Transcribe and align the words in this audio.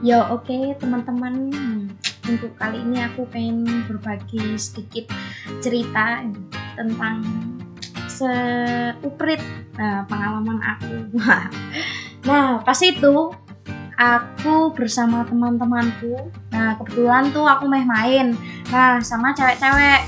Ya 0.00 0.24
oke 0.32 0.80
teman-teman 0.80 1.52
untuk 2.24 2.56
kali 2.56 2.80
ini 2.80 3.04
aku 3.04 3.28
pengen 3.28 3.84
berbagi 3.84 4.56
sedikit 4.56 5.12
cerita 5.60 6.24
tentang 6.72 7.20
seuprit 8.08 9.44
nah, 9.76 10.08
pengalaman 10.08 10.56
aku. 10.64 11.20
nah 12.28 12.64
pas 12.64 12.80
itu 12.80 13.28
aku 14.00 14.72
bersama 14.72 15.20
teman-temanku. 15.28 16.32
Nah 16.48 16.80
kebetulan 16.80 17.28
tuh 17.36 17.44
aku 17.44 17.68
main 17.68 17.84
main. 17.84 18.26
Nah 18.72 19.04
sama 19.04 19.36
cewek-cewek 19.36 20.00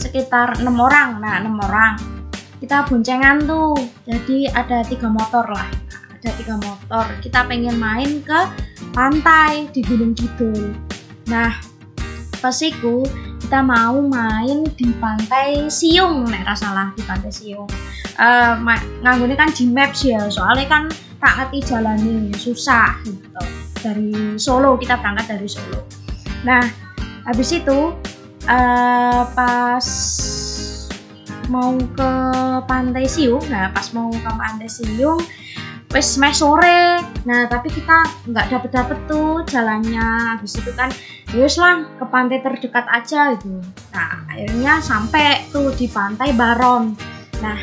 sekitar 0.00 0.64
enam 0.64 0.80
orang. 0.80 1.20
Nah 1.20 1.44
enam 1.44 1.60
orang 1.60 2.00
kita 2.56 2.88
boncengan 2.88 3.44
tuh. 3.44 3.76
Jadi 4.08 4.48
ada 4.48 4.80
tiga 4.80 5.12
motor 5.12 5.44
lah. 5.44 5.83
Ada 6.24 6.40
tiga 6.40 6.56
motor. 6.56 7.04
Kita 7.20 7.44
pengen 7.44 7.76
main 7.76 8.24
ke 8.24 8.40
pantai 8.96 9.68
di 9.76 9.84
Gunung 9.84 10.16
Kidul. 10.16 10.72
Nah 11.28 11.52
pas 12.40 12.60
itu 12.60 13.04
kita 13.44 13.60
mau 13.60 14.04
main 14.04 14.64
di 14.76 14.88
pantai 15.00 15.68
Siung 15.68 16.28
nek 16.28 16.48
salah 16.56 16.92
di 16.92 17.00
pantai 17.04 17.32
Siung 17.32 17.64
uh, 18.20 18.54
nganggunya 19.00 19.32
kan 19.32 19.48
di 19.52 19.64
maps 19.68 20.04
ya 20.04 20.28
soalnya 20.28 20.68
kan 20.68 20.82
tak 21.24 21.32
ngerti 21.40 21.72
jalannya 21.72 22.32
susah 22.36 23.00
gitu 23.08 23.42
dari 23.80 24.36
Solo 24.36 24.76
kita 24.76 25.00
berangkat 25.00 25.36
dari 25.36 25.48
Solo 25.48 25.88
nah 26.44 26.60
habis 27.24 27.48
itu 27.52 27.96
uh, 28.48 29.22
pas 29.32 29.86
mau 31.48 31.76
ke 31.76 32.12
Pantai 32.68 33.08
Siung 33.08 33.44
nah 33.48 33.72
pas 33.72 33.88
mau 33.96 34.12
ke 34.12 34.30
Pantai 34.36 34.68
Siung 34.68 35.20
wes 35.94 36.18
mes 36.18 36.34
sore. 36.34 36.98
Nah 37.22 37.46
tapi 37.46 37.70
kita 37.70 38.26
nggak 38.26 38.50
dapet 38.50 38.70
dapet 38.74 38.98
tuh 39.06 39.46
jalannya. 39.46 40.34
Habis 40.34 40.58
itu 40.58 40.74
kan 40.74 40.90
yus 41.30 41.54
ya 41.54 41.62
lah 41.62 41.76
ke 41.86 42.04
pantai 42.10 42.42
terdekat 42.42 42.82
aja 42.90 43.38
gitu. 43.38 43.62
Nah 43.94 44.26
akhirnya 44.26 44.82
sampai 44.82 45.46
tuh 45.54 45.70
di 45.78 45.86
pantai 45.86 46.34
Baron. 46.34 46.98
Nah 47.38 47.58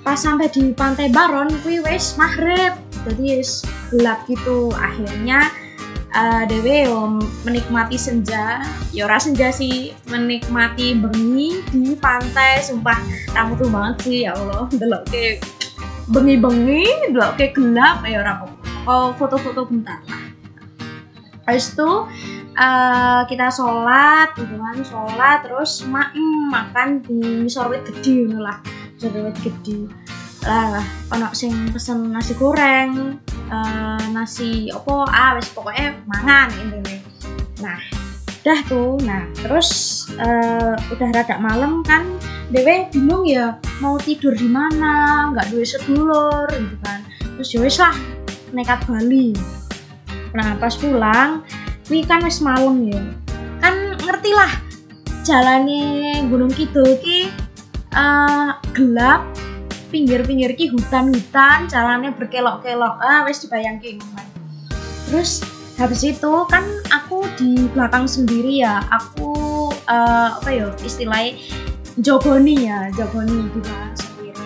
pas 0.00 0.16
sampai 0.16 0.48
di 0.48 0.72
pantai 0.72 1.12
Baron 1.12 1.52
kuwi 1.60 1.84
wis 1.84 2.16
maghrib. 2.16 2.72
Jadi 3.04 3.44
wis 3.44 3.60
gelap 3.92 4.24
gitu. 4.24 4.72
Akhirnya 4.72 5.52
uh, 6.16 6.48
dewe 6.48 6.88
menikmati 7.44 8.00
senja. 8.00 8.64
Ya 8.96 9.04
ora 9.04 9.20
senja 9.20 9.52
sih 9.52 9.92
menikmati 10.08 10.96
bengi 10.96 11.60
di 11.68 11.92
pantai. 11.92 12.64
Sumpah 12.64 12.96
kamu 13.36 13.52
tuh 13.60 13.68
banget 13.68 13.96
sih 14.08 14.18
ya 14.24 14.32
Allah. 14.32 14.64
Delok 14.72 15.04
bengi-bengi 16.10 17.10
delok 17.10 17.38
ke 17.38 17.54
gelap. 17.54 18.02
Ya 18.04 18.20
ora 18.20 18.44
oh 18.84 19.14
foto-foto 19.14 19.66
bentar. 19.66 20.02
Lah 20.06 20.22
habis 21.48 21.74
itu 21.74 21.90
uh, 22.54 23.22
kita 23.26 23.50
sholat 23.50 24.34
gitu 24.38 24.54
kan 24.54 24.76
sholat. 24.82 25.38
Terus 25.46 25.86
ma 25.86 26.10
makan 26.50 27.02
di 27.02 27.46
sorwit 27.46 27.86
gede 27.86 28.30
lah. 28.34 28.58
Jadi 28.98 29.32
gede. 29.40 29.88
Lah 30.44 30.84
ono 31.14 31.32
sing 31.34 31.72
pesen 31.72 32.12
nasi 32.14 32.34
goreng 32.38 33.18
uh, 33.50 34.04
nasi 34.14 34.70
opo 34.72 35.04
ah 35.04 35.36
wes 35.36 35.50
pokoknya 35.50 35.98
mangan 36.06 36.48
ini 36.54 37.02
nah 37.60 37.76
udah 38.40 38.60
tuh. 38.66 38.96
Nah 39.04 39.28
terus 39.36 39.70
uh, 40.16 40.74
udah 40.90 41.08
rada 41.12 41.36
malam 41.36 41.84
kan 41.84 42.08
dewe 42.48 42.88
bingung 42.90 43.28
ya 43.28 43.60
mau 43.78 44.00
tidur 44.00 44.32
di 44.34 44.48
mana 44.48 45.28
nggak 45.32 45.52
duit 45.52 45.68
sedulur 45.68 46.48
gitu 46.48 46.76
kan. 46.84 47.04
Terus 47.36 47.48
ya 47.52 47.60
lah 47.88 47.96
nekat 48.56 48.80
Bali. 48.88 49.36
Nah 50.32 50.56
pas 50.56 50.74
pulang 50.74 51.44
ini 51.92 52.00
kan 52.08 52.24
wes 52.24 52.40
malam 52.40 52.88
ya. 52.88 53.00
Kan 53.60 54.00
ngerti 54.00 54.30
lah 54.32 54.52
jalannya 55.20 56.24
Gunung 56.32 56.50
Kidul 56.50 56.96
ki 56.98 57.28
uh, 57.92 58.56
gelap 58.72 59.28
pinggir-pinggir 59.90 60.54
ki 60.56 60.72
hutan-hutan 60.72 61.68
jalannya 61.68 62.16
berkelok-kelok. 62.16 62.96
Ah 63.04 63.22
wes 63.28 63.44
dibayangin 63.44 64.00
terus 65.10 65.42
habis 65.80 66.04
itu 66.04 66.32
kan 66.52 66.62
aku 66.92 67.24
di 67.40 67.64
belakang 67.72 68.04
sendiri 68.04 68.60
ya. 68.60 68.84
Aku 68.92 69.32
uh, 69.88 70.36
apa 70.36 70.48
ya 70.52 70.68
istilahnya 70.84 71.40
jogoni 72.04 72.68
ya 72.68 72.92
jogoni 72.92 73.48
di 73.48 73.58
belakang 73.64 73.96
sendiri. 73.96 74.44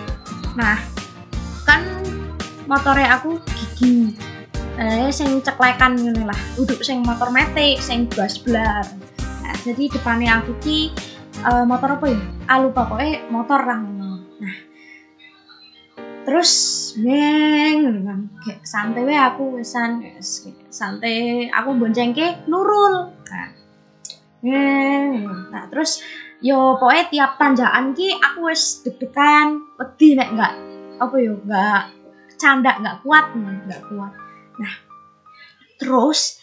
Nah 0.55 0.79
kan 1.67 1.83
motornya 2.71 3.19
aku 3.19 3.43
gigi. 3.51 4.15
Eh 4.79 5.11
sing 5.11 5.43
ceklekan 5.43 5.99
ini 5.99 6.23
lah. 6.23 6.39
Duduk 6.55 6.79
sing 6.79 7.03
motor 7.03 7.27
metik 7.35 7.83
sing 7.83 8.07
gas 8.11 8.39
blar 8.39 8.87
nah, 9.45 9.55
jadi 9.61 9.91
depannya 9.91 10.39
aku 10.39 10.55
ki 10.63 10.89
uh, 11.43 11.67
motor 11.67 11.99
apa 11.99 12.15
ya? 12.15 12.19
Ah 12.47 12.63
lupa 12.63 12.87
pokoknya 12.87 13.27
motor 13.27 13.59
lah. 13.59 13.79
Nah 14.39 14.55
terus 16.25 16.51
neng 16.97 18.01
kan. 18.01 18.19
Kayak 18.41 18.61
santai 18.65 19.03
we 19.05 19.15
aku 19.15 19.43
wesan 19.61 20.01
santai. 20.73 21.47
Aku 21.53 21.77
bonceng 21.77 22.11
ke 22.11 22.49
Nurul 22.49 23.13
nah, 23.29 23.49
neng 24.41 25.25
nah 25.53 25.63
terus 25.69 26.01
yo 26.43 26.75
pokoknya 26.81 27.05
tiap 27.09 27.31
tanjakan 27.39 27.95
ki 27.95 28.19
aku 28.19 28.51
wes 28.51 28.83
deg-degan 28.83 29.63
wedi 29.79 30.17
nek 30.17 30.29
enggak 30.35 30.53
apa 30.99 31.15
yo 31.21 31.39
enggak 31.41 31.83
canda 32.35 32.71
enggak 32.77 32.99
kuat 33.05 33.25
enggak 33.33 33.81
kuat. 33.87 34.13
Nah 34.59 34.73
terus 35.79 36.41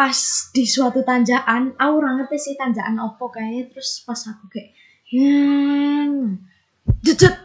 pas 0.00 0.16
di 0.56 0.64
suatu 0.64 1.04
tanjakan 1.04 1.76
aku 1.76 1.92
ora 2.00 2.16
ngerti 2.16 2.36
sih 2.40 2.54
tanjakan 2.56 2.96
opo 3.04 3.28
kayak 3.28 3.74
terus 3.74 4.00
pas 4.08 4.16
aku 4.16 4.48
kayak 4.48 4.72
yang 5.12 6.40
dedet 7.04 7.36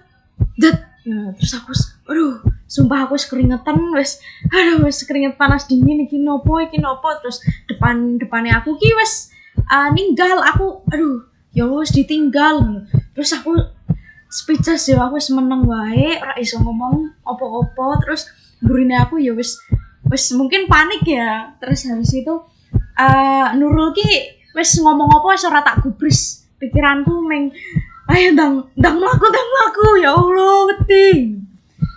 det 0.55 0.94
nah, 1.05 1.31
terus 1.38 1.53
aku 1.57 1.71
aduh 2.09 2.41
sumpah 2.66 3.05
aku 3.05 3.16
keringetan 3.17 3.77
wes. 3.93 4.21
Aduh 4.49 4.85
wes 4.85 5.05
keringet 5.05 5.38
panas 5.38 5.69
dingin 5.69 6.05
iki 6.05 6.17
nopo 6.17 6.57
iki 6.61 6.81
nopo 6.81 7.09
terus 7.21 7.41
depan 7.69 8.17
depannya 8.17 8.61
aku 8.61 8.77
ki 8.77 8.89
wes 8.97 9.31
uh, 9.69 9.89
ninggal 9.93 10.41
aku. 10.41 10.85
Aduh 10.89 11.29
ya 11.53 11.69
wes 11.69 11.93
ditinggal. 11.93 12.85
Terus 13.13 13.31
aku 13.38 13.55
speechless 14.27 14.89
ya 14.89 14.99
aku 15.05 15.21
wes 15.21 15.29
meneng 15.31 15.63
wae 15.69 16.19
ora 16.19 16.35
iso 16.41 16.59
ngomong 16.59 17.16
opo-opo 17.23 18.01
terus 18.03 18.27
burine 18.59 18.99
aku 18.99 19.22
ya 19.22 19.31
wes 19.37 19.61
wes 20.09 20.33
mungkin 20.33 20.66
panik 20.66 21.05
ya. 21.05 21.55
Terus 21.61 21.85
habis 21.87 22.11
itu 22.11 22.33
uh, 22.99 23.47
Nurul 23.55 23.93
ki 23.93 24.09
wes 24.57 24.75
ngomong 24.81 25.09
apa 25.16 25.27
wes 25.31 25.43
ora 25.45 25.61
tak 25.61 25.85
gubris 25.85 26.45
pikiranku 26.59 27.13
meng 27.27 27.51
ayo 28.13 28.29
dang 28.38 28.55
dang 28.77 28.97
laku 29.01 29.25
dang 29.33 29.49
laku 29.63 29.88
ya 30.03 30.11
Allah 30.13 30.55
wedi 30.69 31.39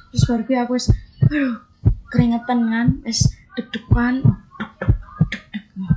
terus 0.09 0.25
baru 0.25 0.43
gue 0.47 0.57
aku 0.57 0.73
wes 0.77 0.89
aduh 1.25 1.69
keringetan 2.09 2.61
kan 2.65 2.89
wes 3.05 3.39
deg-degan. 3.59 4.23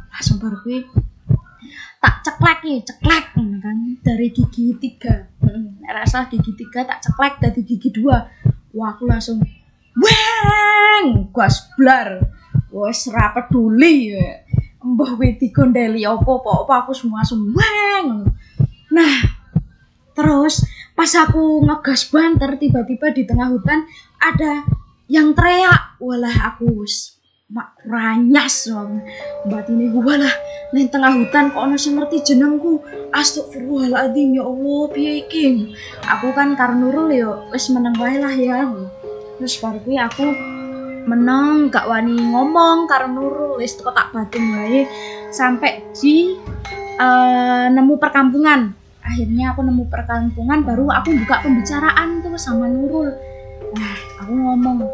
Langsung 0.09 0.37
baru 0.41 0.57
gue 0.65 0.81
tak 2.01 2.25
ceklek 2.25 2.59
nih 2.65 2.81
ceklek 2.81 3.25
kan 3.37 3.77
dari 4.01 4.27
gigi 4.33 4.73
tiga. 4.81 5.29
Hmm, 5.45 5.77
rasa 5.85 6.25
gigi 6.25 6.57
tiga 6.57 6.81
tak 6.85 7.05
ceklek 7.05 7.37
dari 7.37 7.61
gigi 7.61 7.93
dua. 7.93 8.25
Wah 8.73 8.97
aku 8.97 9.05
langsung 9.05 9.37
weng! 9.93 11.29
Gas 11.29 11.69
blar 11.77 12.17
wes 12.73 13.05
ra 13.13 13.29
peduli 13.37 14.17
ya. 14.17 14.41
Mbah 14.81 15.13
kowe 15.13 15.29
digondeli 15.37 16.01
opo-opo 16.09 16.73
aku 16.73 16.89
semua 16.89 17.21
sumweng 17.21 18.25
nah 18.91 19.30
terus 20.11 20.65
pas 20.93 21.09
aku 21.17 21.63
ngegas 21.65 22.11
banter 22.11 22.59
tiba-tiba 22.59 23.15
di 23.15 23.23
tengah 23.23 23.47
hutan 23.51 23.87
ada 24.19 24.67
yang 25.11 25.35
teriak. 25.35 25.97
Walah 26.01 26.55
aku 26.55 26.85
mak 27.51 27.75
ranyas 27.83 28.71
mbak 29.43 29.67
ini 29.67 29.91
gue 29.91 30.15
lah 30.15 30.35
neng 30.71 30.87
tengah 30.87 31.11
hutan 31.19 31.51
kok 31.51 31.67
sing 31.75 31.99
ngerti 31.99 32.23
jenengku? 32.23 32.79
Astagfirullahaladzim 33.11 34.39
ya 34.39 34.47
Allah 34.47 34.81
piye 34.95 35.13
iki? 35.27 35.75
Aku 36.07 36.31
kan 36.31 36.55
karnurul 36.55 37.11
ya 37.11 37.31
wis 37.51 37.67
meneng 37.67 37.99
lah 37.99 38.31
ya 38.31 38.71
terus 39.35 39.57
baru 39.57 39.83
aku 40.05 40.25
menang 41.09 41.73
gak 41.73 41.89
wani 41.89 42.13
ngomong 42.13 42.85
karena 42.85 43.09
Nurul. 43.09 43.57
Wis 43.57 43.77
kok 43.77 43.93
tak 43.93 44.13
batin 44.13 44.53
wae 44.57 44.85
sampai 45.33 45.81
di 45.97 46.37
uh, 47.01 47.65
nemu 47.73 47.97
perkampungan 47.97 48.80
akhirnya 49.01 49.51
aku 49.51 49.65
nemu 49.65 49.89
perkampungan 49.89 50.61
baru 50.61 50.85
aku 50.93 51.13
buka 51.25 51.41
pembicaraan 51.41 52.21
tuh 52.21 52.37
sama 52.37 52.69
Nurul. 52.69 53.09
Nah 53.73 53.95
aku 54.21 54.33
ngomong 54.33 54.85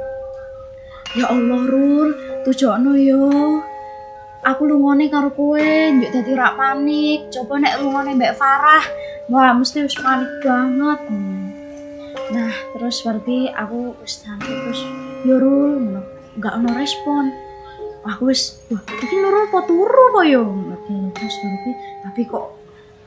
ya 1.16 1.28
Allah 1.32 1.62
Rul 1.68 2.10
tujono 2.48 2.96
yo. 2.96 3.60
Aku 4.48 4.64
lungone 4.64 5.12
karo 5.12 5.36
kowe 5.36 5.60
njuk 5.92 6.14
dadi 6.14 6.32
rak 6.32 6.56
panik. 6.56 7.28
Coba 7.36 7.60
nek 7.60 7.84
lungone 7.84 8.16
mbak 8.16 8.40
Farah. 8.40 8.86
Wah 9.28 9.52
mesti 9.52 9.84
wis 9.84 9.98
panik 10.00 10.32
banget. 10.40 11.00
Nah 12.32 12.54
terus 12.76 13.04
berarti 13.04 13.52
aku 13.52 13.92
wis 14.00 14.24
terus 14.24 14.80
Yorul 15.28 16.00
nggak 16.40 16.54
ono 16.64 16.70
respon. 16.80 17.28
Aku 18.08 18.32
wis 18.32 18.56
wah 18.72 18.80
iki 18.88 19.16
Nurul 19.20 19.52
apa 19.52 19.60
turu 19.68 20.04
apa 20.16 20.22
yo? 20.24 20.48
Terus 21.12 21.36
baru 21.44 21.72
tapi 22.08 22.22
kok 22.24 22.46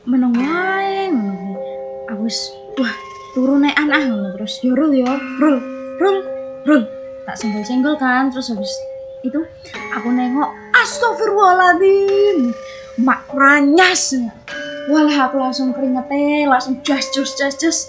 meneng 0.01 0.33
wae 0.33 1.13
aku 2.09 2.25
wis 2.25 2.49
wah 2.81 2.89
turu 3.37 3.61
nek 3.61 3.77
anak 3.77 4.33
terus 4.33 4.57
yo 4.65 4.73
Rul 4.73 4.97
yo 4.97 5.05
Rul 5.37 5.57
Rul 6.01 6.17
Rul. 6.65 6.81
Tak 7.29 7.37
senggol-senggol 7.37 8.01
kan 8.01 8.33
terus 8.33 8.49
habis 8.49 8.73
itu 9.21 9.37
aku 9.93 10.09
nengok 10.09 10.49
astagfirullahaladzim. 10.73 12.49
Mak 13.05 13.29
ranyas 13.29 14.17
walah 14.89 15.29
aku 15.29 15.37
langsung 15.37 15.69
keringetnya 15.69 16.49
langsung 16.49 16.81
jas 16.81 17.05
jas 17.13 17.37
jas 17.37 17.55
jas 17.61 17.79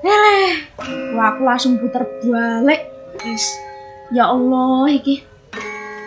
Eleh, 0.00 0.64
wah 1.12 1.36
aku 1.36 1.44
langsung 1.44 1.76
puter 1.76 2.08
balik. 2.24 2.88
Wis 3.20 3.44
ya 4.16 4.32
Allah 4.32 4.88
iki. 4.88 5.20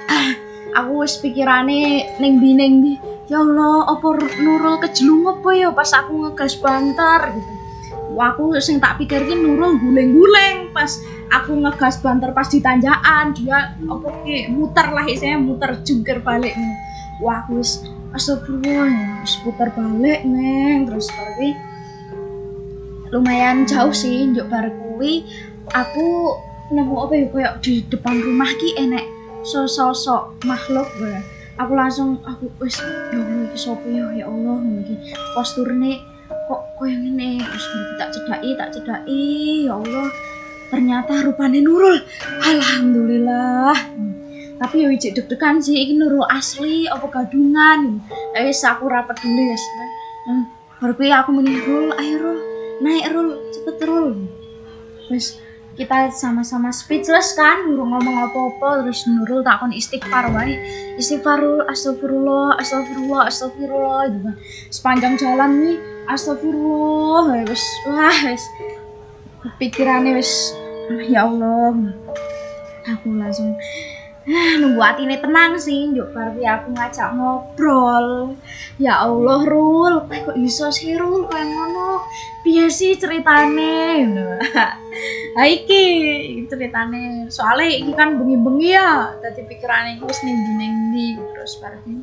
Ah, 0.10 0.34
aku 0.82 1.06
wis 1.06 1.22
pikirane 1.22 2.10
ning 2.18 2.42
ndi 2.42 2.98
ya 3.34 3.42
Allah 3.42 3.90
apa 3.90 4.08
Nurul 4.46 4.78
kejelung 4.78 5.26
apa 5.26 5.50
ya? 5.58 5.74
Pas 5.74 5.90
aku 5.90 6.30
ngegas 6.30 6.54
banter 6.62 7.34
gitu. 7.34 7.54
Wah 8.14 8.38
aku 8.38 8.54
sing 8.62 8.78
tak 8.78 9.02
pikirkin 9.02 9.42
Nurul 9.42 9.82
guleng-guleng 9.82 10.70
pas 10.70 11.02
aku 11.34 11.58
ngegas 11.58 11.98
banter 11.98 12.30
pas 12.30 12.46
di 12.46 12.62
tanjakan 12.62 13.34
dia 13.34 13.74
apa 13.74 14.08
ki 14.22 14.54
muter 14.54 14.86
lah 14.94 15.06
istilahnya 15.10 15.42
muter 15.42 15.72
jungkir 15.82 16.22
balik 16.22 16.54
wah 17.18 17.42
aku 17.42 17.58
wis 17.58 17.82
astagfirullah 18.14 19.26
wis 19.26 19.34
puter 19.42 19.74
balik 19.74 20.22
neng. 20.30 20.86
Terus 20.86 21.10
tapi 21.10 21.58
lumayan 23.10 23.66
jauh 23.66 23.94
sih 23.94 24.30
njuk 24.30 24.46
bar 24.46 24.70
kuwi. 24.70 25.26
Aku 25.74 26.38
nemu 26.70 26.96
apa 27.02 27.14
ya 27.18 27.50
di 27.66 27.82
depan 27.90 28.22
rumah 28.22 28.50
ki 28.62 28.78
enek 28.78 29.10
sosok 29.42 30.38
makhluk 30.46 30.86
gue 31.02 31.33
aku 31.58 31.72
langsung 31.78 32.18
aku 32.26 32.50
wis 32.62 32.78
ya 32.82 33.20
Allah 33.22 33.46
iki 33.46 33.58
sapa 33.58 33.86
ya? 33.86 34.06
Ya 34.14 34.26
Allah 34.26 34.56
ngono 34.58 34.82
iki 34.82 34.96
posturne 35.38 36.02
kok 36.50 36.62
koyo 36.76 36.96
ngene 36.98 37.40
terus 37.40 37.66
tak 38.02 38.10
cedaki 38.12 38.50
tak 38.58 38.70
cedaki 38.74 39.22
ya 39.70 39.78
Allah 39.78 40.08
ternyata 40.74 41.22
rupanya 41.22 41.62
Nurul. 41.62 42.02
Alhamdulillah. 42.42 43.78
Tapi 44.58 44.76
ya 44.82 44.90
ijik 44.90 45.14
deg-degan 45.14 45.62
sih 45.62 45.78
ini 45.78 46.02
Nurul 46.02 46.26
asli 46.26 46.90
apa 46.90 47.06
gadungan? 47.14 48.02
Eh 48.34 48.50
aku 48.50 48.84
rapat 48.90 49.22
dulu 49.22 49.42
ya 49.44 49.58
hmm. 50.30 50.46
baru 50.82 50.94
aku 50.98 51.30
muni 51.30 51.54
Rul 51.62 51.94
ayo 51.94 52.16
Rul. 52.18 52.40
Naik 52.82 53.06
Rul. 53.14 53.30
Cepet 53.54 53.78
Rul. 53.86 54.10
Terus 55.06 55.43
kita 55.74 56.14
sama-sama 56.14 56.70
speechless 56.70 57.34
kan 57.34 57.66
burung 57.66 57.98
ngomong 57.98 58.30
apa-apa 58.30 58.86
terus 58.86 59.10
Nurul 59.10 59.42
takon 59.42 59.74
istighfar 59.74 60.30
wae. 60.30 60.54
Istighfar 61.02 61.42
Rul 61.42 61.66
astagfirullah 61.66 62.62
astagfirullah 62.62 63.22
astagfirullah 63.26 64.02
gitu 64.14 64.20
kan. 64.22 64.36
Sepanjang 64.70 65.14
jalan 65.18 65.52
nih 65.66 65.78
astagfirullah 66.06 67.42
wis 67.50 67.64
wah 67.90 68.18
wis 68.30 68.44
pikirannya 69.58 70.14
wis 70.22 70.54
ya 71.10 71.26
Allah. 71.26 71.74
Aku 72.94 73.16
langsung 73.18 73.56
ah, 73.56 73.93
nunggu 74.24 74.80
hati 74.80 75.04
ini 75.04 75.20
tenang 75.20 75.60
sih 75.60 75.92
yuk 75.92 76.16
baru 76.16 76.40
aku 76.40 76.68
ngajak 76.72 77.10
ngobrol. 77.16 78.40
Ya 78.80 79.04
Allah 79.04 79.44
Rul 79.44 80.08
kok 80.08 80.38
iso 80.40 80.72
sih 80.72 80.96
Rul? 80.96 81.28
Kayak 81.28 81.52
ngono 81.52 82.08
piye 82.48 82.72
sih 82.72 82.96
ceritane? 82.96 84.08
Nah, 85.36 85.48
iki 85.60 85.84
ceritane. 86.48 87.28
Soalnya 87.28 87.68
iki 87.84 87.92
kan 87.92 88.16
bengi-bengi 88.16 88.70
ya 88.72 89.12
tadi 89.20 89.44
pikirannya 89.44 90.00
aku 90.00 90.08
wis 90.08 90.20
ning 90.24 90.36
ndi 90.40 90.52
ning 90.56 90.74
ndi 90.92 91.08
terus 91.36 91.60
berarti 91.60 91.94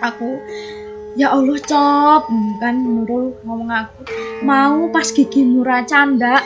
aku 0.00 0.40
ya 1.18 1.36
Allah 1.36 1.58
cop 1.60 2.32
kan 2.62 2.74
Nurul 2.80 3.36
ngomong 3.44 3.70
aku 3.70 4.00
mau 4.46 4.88
pas 4.88 5.08
gigi 5.12 5.44
murah 5.44 5.84
canda 5.84 6.40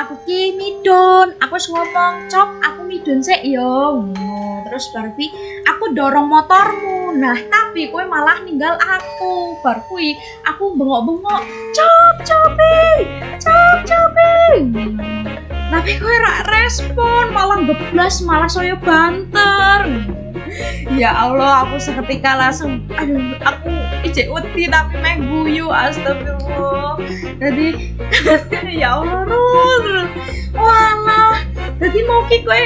aku 0.00 0.16
ki 0.24 0.56
midon 0.56 1.36
aku 1.44 1.60
ngomong 1.60 2.24
cop 2.32 2.48
aku 2.64 2.80
midon 2.88 3.20
sik 3.20 3.44
yo 3.44 4.00
ngono 4.00 4.64
terus 4.64 4.88
berarti 4.96 5.28
aku 5.68 5.92
dorong 5.92 6.30
motormu. 6.30 7.12
Nah 7.18 7.36
tapi 7.50 7.90
kowe 7.90 8.04
malah 8.06 8.40
ninggal 8.46 8.78
aku. 8.80 9.58
Bar 9.60 9.84
kuwi 9.90 10.16
aku 10.48 10.72
bengok-bengok 10.78 11.42
cop 11.76 12.14
copi 12.24 12.80
cop 13.42 13.78
copi 13.84 15.49
tapi 15.70 15.96
kowe 16.02 16.10
rak 16.10 16.50
respon? 16.50 17.30
Malah 17.30 17.62
geblas 17.64 18.20
malah 18.26 18.50
saya 18.50 18.74
banter. 18.76 20.10
Ya 20.98 21.14
Allah 21.14 21.64
aku 21.64 21.78
seketika 21.78 22.34
langsung 22.34 22.82
aduh 22.98 23.38
aku 23.38 23.70
ijek 24.02 24.28
wedi 24.34 24.66
tapi 24.66 24.98
meh 24.98 25.16
guyu 25.22 25.70
astagfirullah. 25.70 26.98
Jadi 27.38 27.96
ya 28.82 28.98
Allah 28.98 29.24
Rul 29.24 30.10
walah 30.58 31.38
jadi 31.80 31.98
mau 32.04 32.26
ki 32.28 32.44
kowe 32.44 32.60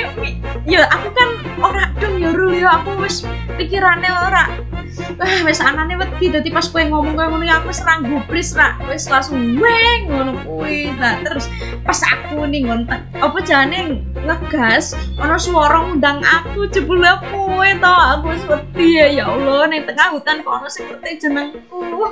ya 0.66 0.88
aku 0.90 1.08
kan 1.12 1.30
ora 1.60 1.84
dong 2.00 2.18
ya 2.18 2.32
Rul 2.32 2.56
ya 2.56 2.82
aku 2.82 2.98
wis 3.04 3.22
pikirannya 3.60 4.10
ora 4.10 4.50
Wah, 4.94 5.42
wis 5.42 5.58
anane 5.58 5.98
wedi 5.98 6.30
dadi 6.30 6.54
pas 6.54 6.70
kowe 6.70 6.78
ngomong 6.78 7.18
kowe 7.18 7.26
ngono 7.26 7.46
aku 7.50 7.74
serang 7.74 8.06
gubris 8.06 8.54
ra 8.54 8.78
wis 8.86 9.10
langsung 9.10 9.58
weng 9.58 10.06
ngono 10.06 10.38
kuwi. 10.46 10.94
Nah 10.94 11.18
terus 11.26 11.50
pas 11.82 11.98
aku 12.06 12.46
ning 12.46 12.70
ngonten 12.70 13.02
apa 13.18 13.38
jane 13.42 13.98
ngegas 14.22 14.94
ono 15.18 15.34
suara 15.34 15.82
ngundang 15.82 16.22
aku 16.22 16.70
jebule 16.70 17.10
kowe 17.30 17.68
to 17.68 17.94
aku 18.14 18.24
wis 18.34 18.44
wedi 18.46 18.86
ya 19.02 19.06
ya 19.10 19.24
Allah 19.26 19.66
ning 19.66 19.82
tengah 19.82 20.14
hutan 20.14 20.46
kok 20.46 20.54
ono 20.62 20.68
sing 20.70 20.86
ngerti 20.86 21.26
jenengku. 21.26 21.82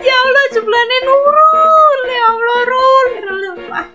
Ya 0.00 0.14
Allah 0.14 0.44
jebulane 0.54 0.96
Nurul 1.02 2.00
ya 2.06 2.24
Allah 2.30 2.60
Rul 2.70 3.08
Rul 3.26 3.42
Wah, 3.66 3.86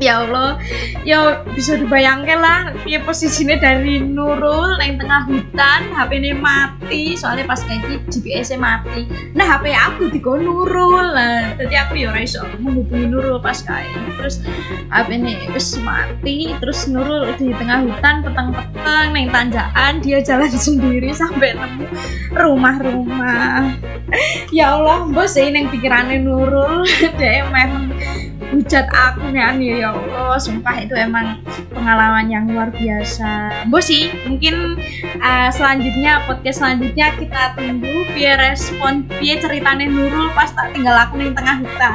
ya 0.00 0.24
Allah. 0.24 0.56
Ya 1.04 1.44
bisa 1.52 1.76
dibayangkan 1.76 2.38
lah 2.40 2.60
ya 2.88 3.04
posisinya 3.04 3.60
dari 3.60 4.00
Nurul 4.00 4.80
yang 4.80 4.96
tengah 4.96 5.28
hutan 5.28 5.80
HP 5.92 6.10
ini 6.18 6.32
mati 6.34 7.14
soalnya 7.14 7.44
pas 7.46 7.60
kayak 7.62 7.84
gitu 7.86 8.18
GPS 8.18 8.56
nya 8.56 8.58
mati. 8.58 9.06
Nah 9.36 9.46
HP 9.46 9.70
aku 9.76 10.08
digo 10.10 10.40
Nurul. 10.40 11.14
Lah 11.14 11.54
jadi 11.60 11.86
aku 11.86 12.00
ya 12.00 12.10
iso 12.16 12.42
menghubungi 12.58 13.06
Nurul 13.12 13.38
pas 13.38 13.60
kayak 13.60 14.16
terus 14.18 14.40
HP 14.90 15.08
ini 15.20 15.36
wis 15.52 15.76
mati 15.84 16.56
terus 16.58 16.88
Nurul 16.88 17.30
di 17.36 17.52
tengah 17.54 17.84
hutan 17.84 18.24
peteng-peteng 18.24 19.06
neng 19.12 19.28
tanjakan 19.28 20.00
dia 20.00 20.18
jalan 20.24 20.50
sendiri 20.66 21.12
sampai 21.12 21.54
nemu 21.54 21.86
rumah-rumah. 22.34 23.76
Ya 24.50 24.74
Allah 24.74 25.06
bos 25.06 25.36
ini 25.36 25.62
yang 25.62 25.68
pikirannya 25.70 26.18
Nurul. 26.24 26.82
Dia 27.20 27.46
memang 27.46 27.92
hujat 28.50 28.86
aku 28.90 29.30
nih 29.30 29.78
ya 29.78 29.94
Allah 29.94 30.34
sumpah 30.36 30.82
itu 30.82 30.94
emang 30.98 31.38
pengalaman 31.70 32.26
yang 32.26 32.44
luar 32.50 32.74
biasa. 32.74 33.64
Bos 33.70 33.86
sih 33.86 34.10
mungkin 34.26 34.78
uh, 35.22 35.48
selanjutnya 35.54 36.26
podcast 36.26 36.62
selanjutnya 36.62 37.14
kita 37.14 37.54
tunggu 37.54 38.06
biar 38.14 38.42
respon 38.42 39.06
biar 39.22 39.38
ceritanya 39.38 39.86
Nurul 39.86 40.34
pas 40.34 40.50
tak 40.50 40.74
tinggal 40.74 40.98
aku 40.98 41.22
di 41.22 41.30
tengah 41.30 41.56
hutan. 41.62 41.94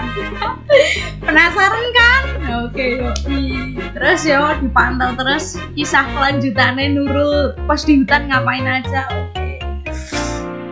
Penasaran 1.27 1.85
kan? 1.91 2.23
Oke 2.65 3.03
yoi 3.03 3.75
terus 3.95 4.27
ya 4.27 4.55
dipantau 4.59 5.15
terus 5.15 5.59
kisah 5.75 6.07
kelanjutannya 6.15 6.95
Nurul 6.95 7.55
pas 7.67 7.83
di 7.83 7.99
hutan 7.99 8.31
ngapain 8.31 8.63
aja. 8.63 9.07
Oke. 9.11 9.59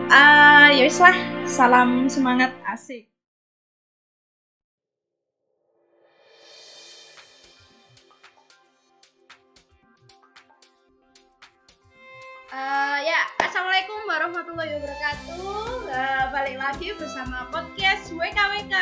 Ah, 0.08 0.72
ya 0.72 0.88
wis 0.88 1.00
lah. 1.00 1.16
Salam 1.44 2.08
semangat 2.08 2.56
asik 2.72 3.13
Eh, 12.54 12.98
ya, 13.10 13.26
assalamualaikum 13.42 14.06
warahmatullahi 14.06 14.78
wabarakatuh. 14.78 15.90
Eh, 15.90 16.24
balik 16.30 16.54
lagi 16.62 16.94
bersama 16.94 17.50
podcast 17.50 18.14
WKWK 18.14 18.74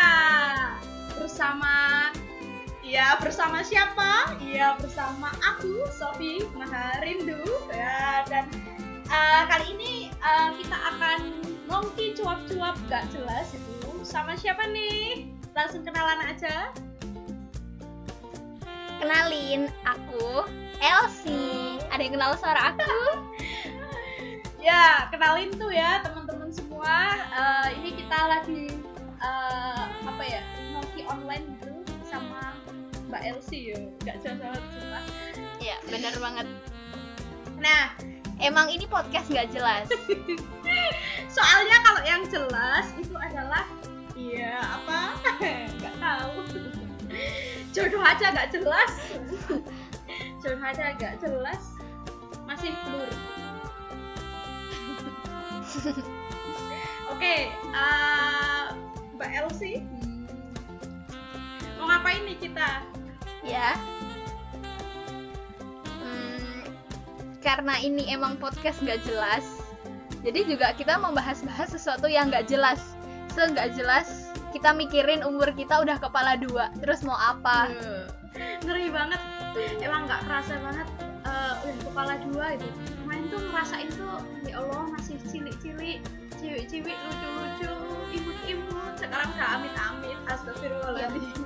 bersama 1.17 1.73
ya 2.85 3.17
bersama 3.17 3.65
siapa? 3.65 4.37
Ya 4.45 4.77
bersama 4.77 5.33
aku 5.41 5.89
Sofi 5.89 6.45
Maharindu 6.53 7.41
ya 7.73 8.29
dan 8.29 8.45
eh, 9.09 9.43
kali 9.49 9.73
ini 9.73 10.13
eh, 10.21 10.49
kita 10.61 10.77
akan 10.93 11.33
ngongki 11.65 12.13
cuap-cuap 12.21 12.77
gak 12.93 13.09
jelas 13.09 13.57
itu 13.57 14.05
sama 14.05 14.37
siapa 14.37 14.69
nih? 14.69 15.33
Langsung 15.57 15.81
kenalan 15.81 16.21
aja. 16.29 16.77
Kenalin, 19.01 19.73
aku 19.89 20.45
Elsie. 20.77 21.81
Ada 21.89 22.05
yang 22.05 22.15
kenal 22.21 22.37
suara 22.37 22.77
aku? 22.77 23.33
Ya, 24.63 25.11
kenalin 25.11 25.51
tuh 25.59 25.75
ya 25.75 25.99
teman-teman 26.07 26.49
semua. 26.55 27.19
Eh, 27.35 27.69
ini 27.83 27.91
kita 27.99 28.19
lagi 28.31 28.71
eh, 29.19 29.85
apa 30.07 30.23
ya 30.23 30.41
ngopi 30.71 31.03
online 31.11 31.45
gitu 31.59 31.75
sama 32.07 32.55
Mbak 33.11 33.23
Elsie 33.27 33.75
ya. 33.75 33.79
Gak 34.07 34.17
jauh 34.23 34.39
banget 34.39 34.63
sumpah. 34.71 35.05
Ya, 35.59 35.77
bener 35.87 36.15
banget. 36.19 36.47
nah 37.63 37.95
emang 38.43 38.67
ini 38.67 38.91
podcast 38.91 39.31
nggak 39.31 39.55
jelas 39.55 39.87
soalnya 41.39 41.77
kalau 41.87 42.03
yang 42.03 42.23
jelas 42.27 42.91
itu 42.99 43.15
adalah 43.15 43.63
iya 44.19 44.59
apa 44.59 45.15
nggak 45.79 45.97
tahu 46.03 46.43
jodoh 47.71 48.03
aja 48.03 48.35
nggak 48.35 48.51
jelas 48.51 48.93
jodoh 50.43 50.65
aja 50.67 50.91
nggak 50.99 51.23
jelas 51.23 51.63
masih 52.51 52.75
blur 52.83 53.11
oke 57.13 57.35
eh, 57.53 58.65
mbak 59.17 59.31
Elsie 59.33 59.81
mau 61.81 61.91
ngapain 61.91 62.23
nih 62.23 62.39
kita? 62.39 62.79
Ya. 63.43 63.75
Hmm, 65.99 66.63
karena 67.43 67.75
ini 67.83 68.07
emang 68.15 68.39
podcast 68.39 68.79
nggak 68.87 69.03
jelas 69.03 69.43
jadi 70.23 70.47
juga 70.47 70.71
kita 70.79 71.03
membahas-bahas 71.03 71.75
sesuatu 71.75 72.07
yang 72.07 72.31
nggak 72.31 72.47
jelas. 72.47 72.95
Se 73.35 73.43
nggak 73.43 73.75
jelas 73.75 74.31
kita 74.55 74.71
mikirin 74.71 75.27
umur 75.27 75.51
kita 75.57 75.83
udah 75.83 75.99
kepala 75.99 76.39
dua 76.39 76.71
terus 76.79 77.03
mau 77.03 77.19
apa? 77.19 77.67
Ngeri 78.63 78.89
banget. 78.95 79.21
Emang 79.83 80.07
nggak 80.07 80.23
kerasa 80.25 80.55
banget 80.63 80.89
eh, 81.27 81.55
udah 81.67 81.83
kepala 81.91 82.15
dua 82.31 82.47
itu 82.55 82.69
tuh 83.33 83.41
ngerasain 83.49 83.89
tuh 83.97 84.21
ya 84.45 84.61
Allah 84.61 84.93
masih 84.93 85.17
cilik-cilik 85.25 86.05
cilik-cilik 86.37 86.99
lucu-lucu 87.09 87.73
imut-imut 88.13 88.93
sekarang 89.01 89.33
udah 89.33 89.49
amit-amit 89.57 90.19
astagfirullahaladzim 90.29 91.33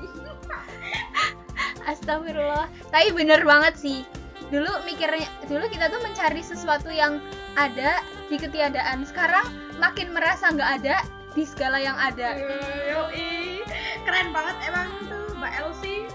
Astagfirullah. 1.87 2.67
Tapi 2.91 3.15
bener 3.15 3.47
banget 3.47 3.79
sih. 3.79 4.03
Dulu 4.51 4.83
mikirnya, 4.83 5.31
dulu 5.47 5.71
kita 5.71 5.87
tuh 5.87 6.03
mencari 6.03 6.43
sesuatu 6.43 6.91
yang 6.91 7.23
ada 7.55 8.03
di 8.27 8.43
ketiadaan. 8.43 9.07
Sekarang 9.07 9.47
makin 9.79 10.11
merasa 10.11 10.51
nggak 10.51 10.83
ada 10.83 11.07
di 11.39 11.47
segala 11.47 11.79
yang 11.79 11.95
ada. 11.95 12.43
Yoi 12.91 13.63
keren 14.03 14.35
banget 14.35 14.57
emang 14.67 14.91
tuh 15.07 15.31
Mbak 15.39 15.53
Elsie 15.63 16.11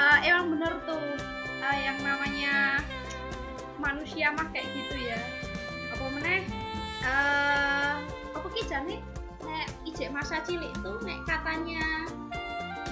Eh, 0.00 0.32
emang 0.32 0.56
bener 0.56 0.72
tuh 0.88 1.12
eh, 1.60 1.76
yang 1.84 2.00
namanya 2.00 2.80
manusia 3.80 4.30
mah 4.36 4.46
kayak 4.52 4.68
gitu 4.76 4.96
ya. 5.00 5.20
Apa 5.96 6.04
meneh? 6.12 6.44
Eh 7.00 7.94
apa 8.36 8.46
ki 8.52 8.62
jane? 8.68 9.00
Nek 9.40 9.66
ijek 9.88 10.12
masa 10.12 10.44
cilik 10.44 10.70
tuh 10.84 11.00
nek 11.02 11.24
katanya 11.24 12.06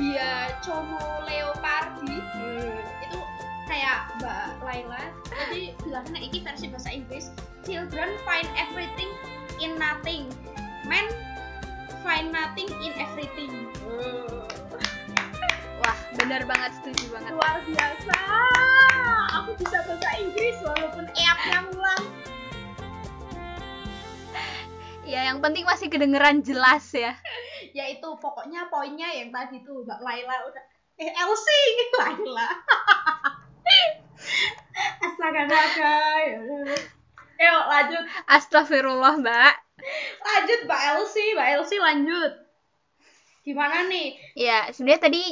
dia 0.00 0.56
como 0.64 0.98
leopardi 1.28 2.16
itu 2.16 3.20
kayak 3.68 4.08
Mbak 4.18 4.64
Laila. 4.64 5.04
Jadi 5.28 5.76
bilangnya 5.84 6.20
iki 6.24 6.40
versi 6.40 6.72
bahasa 6.72 6.90
Inggris 6.90 7.28
children 7.68 8.08
find 8.24 8.48
everything 8.56 9.12
in 9.60 9.76
nothing. 9.76 10.26
Men 10.88 11.04
find 12.00 12.32
nothing 12.32 12.72
in 12.80 12.96
everything 12.96 13.52
Wah, 15.88 15.96
bener 16.14 16.44
banget 16.44 16.76
setuju 16.76 17.16
banget. 17.16 17.32
luar 17.32 17.64
biasa 17.64 18.18
aku 19.32 19.56
bisa 19.56 19.80
bahasa 19.88 20.10
Inggris 20.20 20.60
walaupun 20.60 21.08
eapnya 21.16 21.64
ngulang 21.64 22.04
Ya, 25.08 25.32
yang 25.32 25.40
penting 25.40 25.64
masih 25.64 25.88
kedengeran 25.88 26.44
jelas 26.44 26.92
ya. 26.92 27.16
yaitu 27.78 28.04
pokoknya 28.20 28.68
poinnya 28.68 29.08
yang 29.08 29.32
tadi 29.32 29.64
tuh 29.64 29.80
Mbak 29.80 30.00
Laila 30.04 30.36
udah 30.44 30.64
eh 30.98 31.08
Elsie 31.08 31.64
Laila 31.96 32.48
astaga 35.08 35.42
naga 35.48 35.96
ya. 36.20 36.38
Yuk 37.38 37.62
lanjut 37.64 38.04
Astagfirullah, 38.28 39.16
Mbak. 39.16 39.54
lanjut 40.20 40.60
Mbak 40.68 40.82
Elsie 40.92 41.32
Mbak 41.32 41.48
Elsie 41.56 41.80
lanjut 41.80 42.32
gimana 43.40 43.88
nih 43.88 44.20
Ya, 44.36 44.68
sebenarnya 44.68 45.08
tadi 45.08 45.24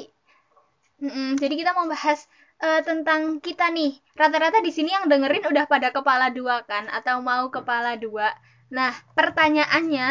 Mm-mm, 1.05 1.29
jadi 1.41 1.55
kita 1.61 1.71
mau 1.77 1.87
bahas 1.95 2.21
eh, 2.67 2.81
tentang 2.89 3.21
kita 3.47 3.67
nih. 3.73 3.93
Rata-rata 4.21 4.59
di 4.67 4.73
sini 4.77 4.91
yang 4.97 5.07
dengerin 5.13 5.45
udah 5.51 5.65
pada 5.73 5.89
kepala 5.97 6.27
dua 6.39 6.57
kan 6.71 6.85
atau 6.99 7.17
mau 7.29 7.45
kepala 7.57 7.93
dua. 8.05 8.29
Nah, 8.77 8.93
pertanyaannya 9.19 10.09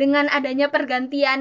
dengan 0.00 0.26
adanya 0.36 0.66
pergantian 0.74 1.40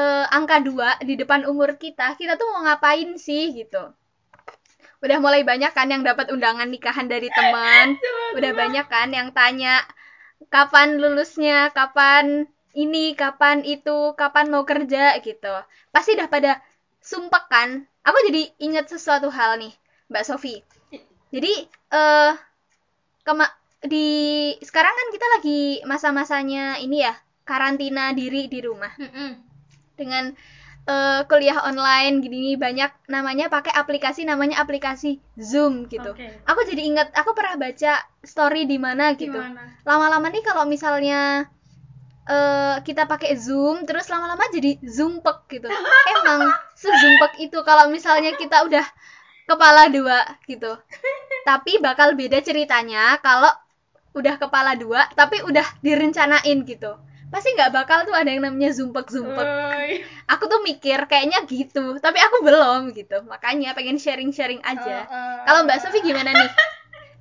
eh, 0.00 0.26
angka 0.38 0.58
dua 0.68 0.88
di 1.08 1.14
depan 1.20 1.40
umur 1.52 1.70
kita, 1.82 2.06
kita 2.20 2.32
tuh 2.40 2.46
mau 2.52 2.60
ngapain 2.66 3.10
sih 3.26 3.44
gitu? 3.58 3.82
Udah 5.04 5.18
mulai 5.18 5.42
banyak 5.42 5.72
kan 5.74 5.88
yang 5.90 6.02
dapat 6.06 6.30
undangan 6.34 6.68
nikahan 6.70 7.06
dari 7.10 7.28
teman. 7.28 7.98
Udah 8.38 8.52
banyak 8.54 8.86
kan 8.88 9.08
yang 9.12 9.28
tanya 9.34 9.82
kapan 10.54 10.88
lulusnya, 11.02 11.68
kapan 11.74 12.46
ini, 12.72 13.12
kapan 13.18 13.66
itu, 13.66 14.14
kapan 14.16 14.46
mau 14.52 14.64
kerja 14.64 15.18
gitu. 15.20 15.54
Pasti 15.92 16.16
udah 16.16 16.28
pada 16.32 16.52
sumpek 17.02 17.44
kan. 17.50 17.84
Aku 18.06 18.18
jadi 18.30 18.50
inget 18.58 18.86
sesuatu 18.88 19.28
hal 19.30 19.58
nih, 19.58 19.74
Mbak 20.10 20.24
Sofi. 20.26 20.62
Jadi 21.34 21.52
eh 21.92 22.32
kema- 23.26 23.54
di 23.82 24.08
sekarang 24.62 24.94
kan 24.94 25.08
kita 25.10 25.26
lagi 25.38 25.60
masa-masanya 25.86 26.78
ini 26.78 27.02
ya, 27.02 27.14
karantina 27.42 28.14
diri 28.14 28.46
di 28.46 28.58
rumah 28.62 28.94
dengan 29.98 30.34
eh, 30.86 31.20
kuliah 31.30 31.62
online 31.62 32.18
gini 32.22 32.58
banyak 32.58 32.90
namanya 33.06 33.46
pakai 33.46 33.70
aplikasi 33.70 34.26
namanya 34.26 34.58
aplikasi 34.58 35.22
Zoom 35.38 35.86
gitu. 35.86 36.10
Oke. 36.14 36.42
Aku 36.46 36.60
jadi 36.66 36.82
inget 36.82 37.08
aku 37.14 37.34
pernah 37.38 37.54
baca 37.54 38.02
story 38.22 38.66
di 38.66 38.78
mana 38.82 39.14
gitu 39.14 39.38
lama-lama 39.82 40.30
nih 40.30 40.42
kalau 40.42 40.66
misalnya 40.66 41.46
eh 42.22 42.76
kita 42.86 43.10
pakai 43.10 43.34
zoom 43.34 43.82
terus 43.82 44.06
lama-lama 44.06 44.46
jadi 44.54 44.78
zoompek 44.86 45.58
gitu. 45.58 45.66
Emang 46.14 46.54
sezoompek 46.78 47.42
itu 47.42 47.58
kalau 47.66 47.90
misalnya 47.90 48.38
kita 48.38 48.62
udah 48.62 48.86
kepala 49.50 49.90
dua 49.90 50.22
gitu. 50.46 50.78
Tapi 51.42 51.82
bakal 51.82 52.14
beda 52.14 52.38
ceritanya 52.38 53.18
kalau 53.18 53.50
udah 54.14 54.38
kepala 54.38 54.78
dua 54.78 55.10
tapi 55.18 55.42
udah 55.42 55.66
direncanain 55.82 56.62
gitu. 56.62 56.94
Pasti 57.32 57.56
nggak 57.56 57.72
bakal 57.74 58.04
tuh 58.06 58.14
ada 58.14 58.28
yang 58.28 58.44
namanya 58.44 58.70
zoompek 58.70 59.08
Oi. 59.48 60.04
aku 60.28 60.44
tuh 60.52 60.60
mikir 60.60 61.00
kayaknya 61.08 61.42
gitu 61.48 61.98
tapi 61.98 62.22
aku 62.22 62.46
belum 62.46 62.94
gitu. 62.94 63.18
Makanya 63.26 63.74
pengen 63.74 63.98
sharing-sharing 63.98 64.62
aja. 64.62 64.96
Eh, 65.02 65.10
eh. 65.10 65.36
kalau 65.42 65.66
mbak 65.66 65.82
Sofi 65.82 65.98
gimana 66.06 66.30
nih 66.30 66.50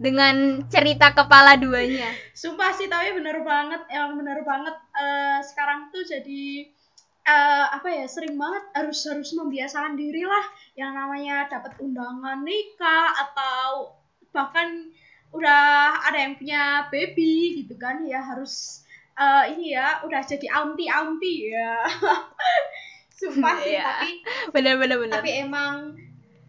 dengan 0.01 0.65
cerita 0.65 1.13
kepala 1.13 1.55
duanya 1.55 2.09
Sumpah 2.33 2.73
sih 2.73 2.89
tapi 2.89 3.13
bener 3.13 3.45
banget, 3.45 3.85
emang 3.87 4.17
bener 4.17 4.41
banget. 4.41 4.73
Eh, 4.97 5.39
sekarang 5.45 5.93
tuh 5.93 6.01
jadi 6.01 6.65
eh, 7.21 7.65
apa 7.69 7.85
ya 7.85 8.09
sering 8.09 8.33
banget 8.33 8.65
harus 8.73 8.97
harus 9.05 9.29
membiasakan 9.37 9.93
diri 9.93 10.25
lah 10.25 10.41
yang 10.73 10.97
namanya 10.97 11.45
dapat 11.45 11.77
undangan 11.77 12.41
nikah 12.41 13.13
atau 13.13 13.93
bahkan 14.33 14.89
udah 15.31 16.01
ada 16.01 16.17
yang 16.17 16.33
punya 16.33 16.89
baby 16.89 17.61
gitu 17.61 17.77
kan 17.77 18.01
ya 18.01 18.25
harus 18.25 18.81
eh, 19.13 19.53
ini 19.53 19.77
ya 19.77 20.01
udah 20.01 20.21
jadi 20.25 20.49
auntie 20.49 20.89
auntie 20.89 21.53
ya. 21.53 21.85
Sumpah 23.21 23.53
sih 23.61 23.77
Iya. 23.77 23.85
tapi 23.85 24.09
bener-bener 24.49 24.97
bener 24.97 25.13
tapi 25.13 25.45
emang 25.45 25.93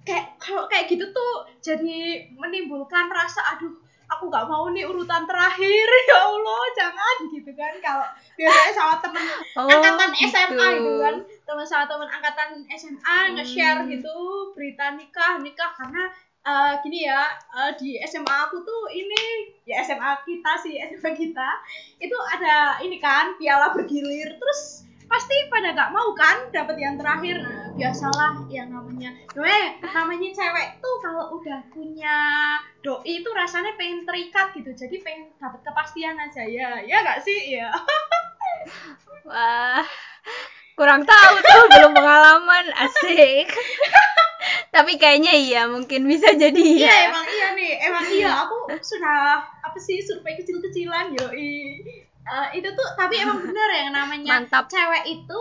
kayak 0.02 0.34
kalau 0.36 0.66
kayak 0.66 0.86
gitu 0.86 1.04
tuh 1.08 1.32
jadi 1.58 2.00
menimbulkan 2.32 3.06
rasa 3.08 3.40
aduh 3.52 3.70
aku 4.08 4.28
nggak 4.28 4.44
mau 4.44 4.68
nih 4.68 4.82
urutan 4.82 5.24
terakhir 5.24 5.86
ya 6.10 6.18
Allah 6.20 6.62
jangan 6.74 7.16
gitu 7.28 7.50
kan 7.52 7.72
kalau 7.78 8.04
biasanya 8.34 8.72
sama 8.72 8.94
temen 8.98 9.24
Oh, 9.54 9.64
angkatan 9.64 10.10
gitu. 10.10 10.28
SMA 10.28 10.66
gitu 10.76 10.92
kan 10.98 11.14
teman 11.42 11.64
sama 11.64 11.84
teman 11.86 12.08
angkatan 12.10 12.48
SMA 12.68 13.18
nge-share 13.32 13.80
Hmm. 13.80 13.88
gitu 13.88 14.14
berita 14.52 14.92
nikah 14.92 15.38
nikah 15.38 15.70
karena 15.72 16.02
eh, 16.42 16.72
gini 16.80 17.06
ya 17.06 17.22
eh, 17.54 17.72
di 17.72 17.96
SMA 18.02 18.36
aku 18.42 18.60
tuh 18.60 18.90
ini 18.90 19.22
ya 19.62 19.80
SMA 19.80 20.04
kita 20.22 20.52
sih 20.58 20.76
SMA 20.90 21.14
kita 21.14 21.48
itu 21.96 22.16
ada 22.28 22.56
ini 22.80 22.98
kan 22.98 23.32
piala 23.34 23.70
bergilir 23.70 24.34
terus 24.34 24.84
pasti 25.12 25.36
pada 25.52 25.76
nggak 25.76 25.92
mau 25.92 26.16
kan 26.16 26.48
dapat 26.48 26.76
yang 26.80 26.96
terakhir. 26.96 27.36
Nah, 27.44 27.68
biasalah 27.76 28.48
yang 28.48 28.72
namanya. 28.72 29.12
Noe, 29.36 29.76
namanya 29.84 30.28
cewek 30.32 30.80
tuh 30.80 30.96
kalau 31.04 31.36
udah 31.36 31.60
punya 31.68 32.16
doi 32.80 33.20
itu 33.20 33.28
rasanya 33.28 33.76
pengen 33.76 34.08
terikat 34.08 34.56
gitu. 34.56 34.72
Jadi 34.72 35.04
pengen 35.04 35.28
dapat 35.36 35.60
kepastian 35.60 36.16
aja. 36.16 36.42
Ya 36.48 36.80
ya 36.80 37.04
nggak 37.04 37.20
sih? 37.20 37.60
Ya. 37.60 37.68
Wah 39.28 39.84
kurang 40.72 41.04
tahu 41.04 41.34
tuh 41.44 41.62
belum 41.76 41.92
pengalaman. 41.92 42.72
Asik. 42.72 43.52
Tapi 44.72 44.96
kayaknya 44.96 45.36
iya 45.36 45.62
mungkin 45.68 46.08
bisa 46.08 46.32
jadi 46.32 46.56
Iya 46.56 46.88
ya. 46.88 46.96
emang 47.12 47.26
iya 47.28 47.48
nih, 47.52 47.72
emang 47.86 48.04
iya. 48.08 48.30
Aku 48.48 48.56
sudah 48.80 49.44
apa 49.60 49.76
sih 49.76 50.00
survei 50.00 50.40
kecil-kecilan 50.40 51.12
yoi. 51.12 51.84
Eh, 52.22 52.62
itu 52.62 52.68
tuh 52.70 52.88
tapi 52.94 53.18
emang 53.18 53.38
bener 53.46 53.68
yang 53.74 53.90
namanya 53.92 54.38
mantap 54.38 54.70
cewek 54.70 55.04
itu 55.10 55.40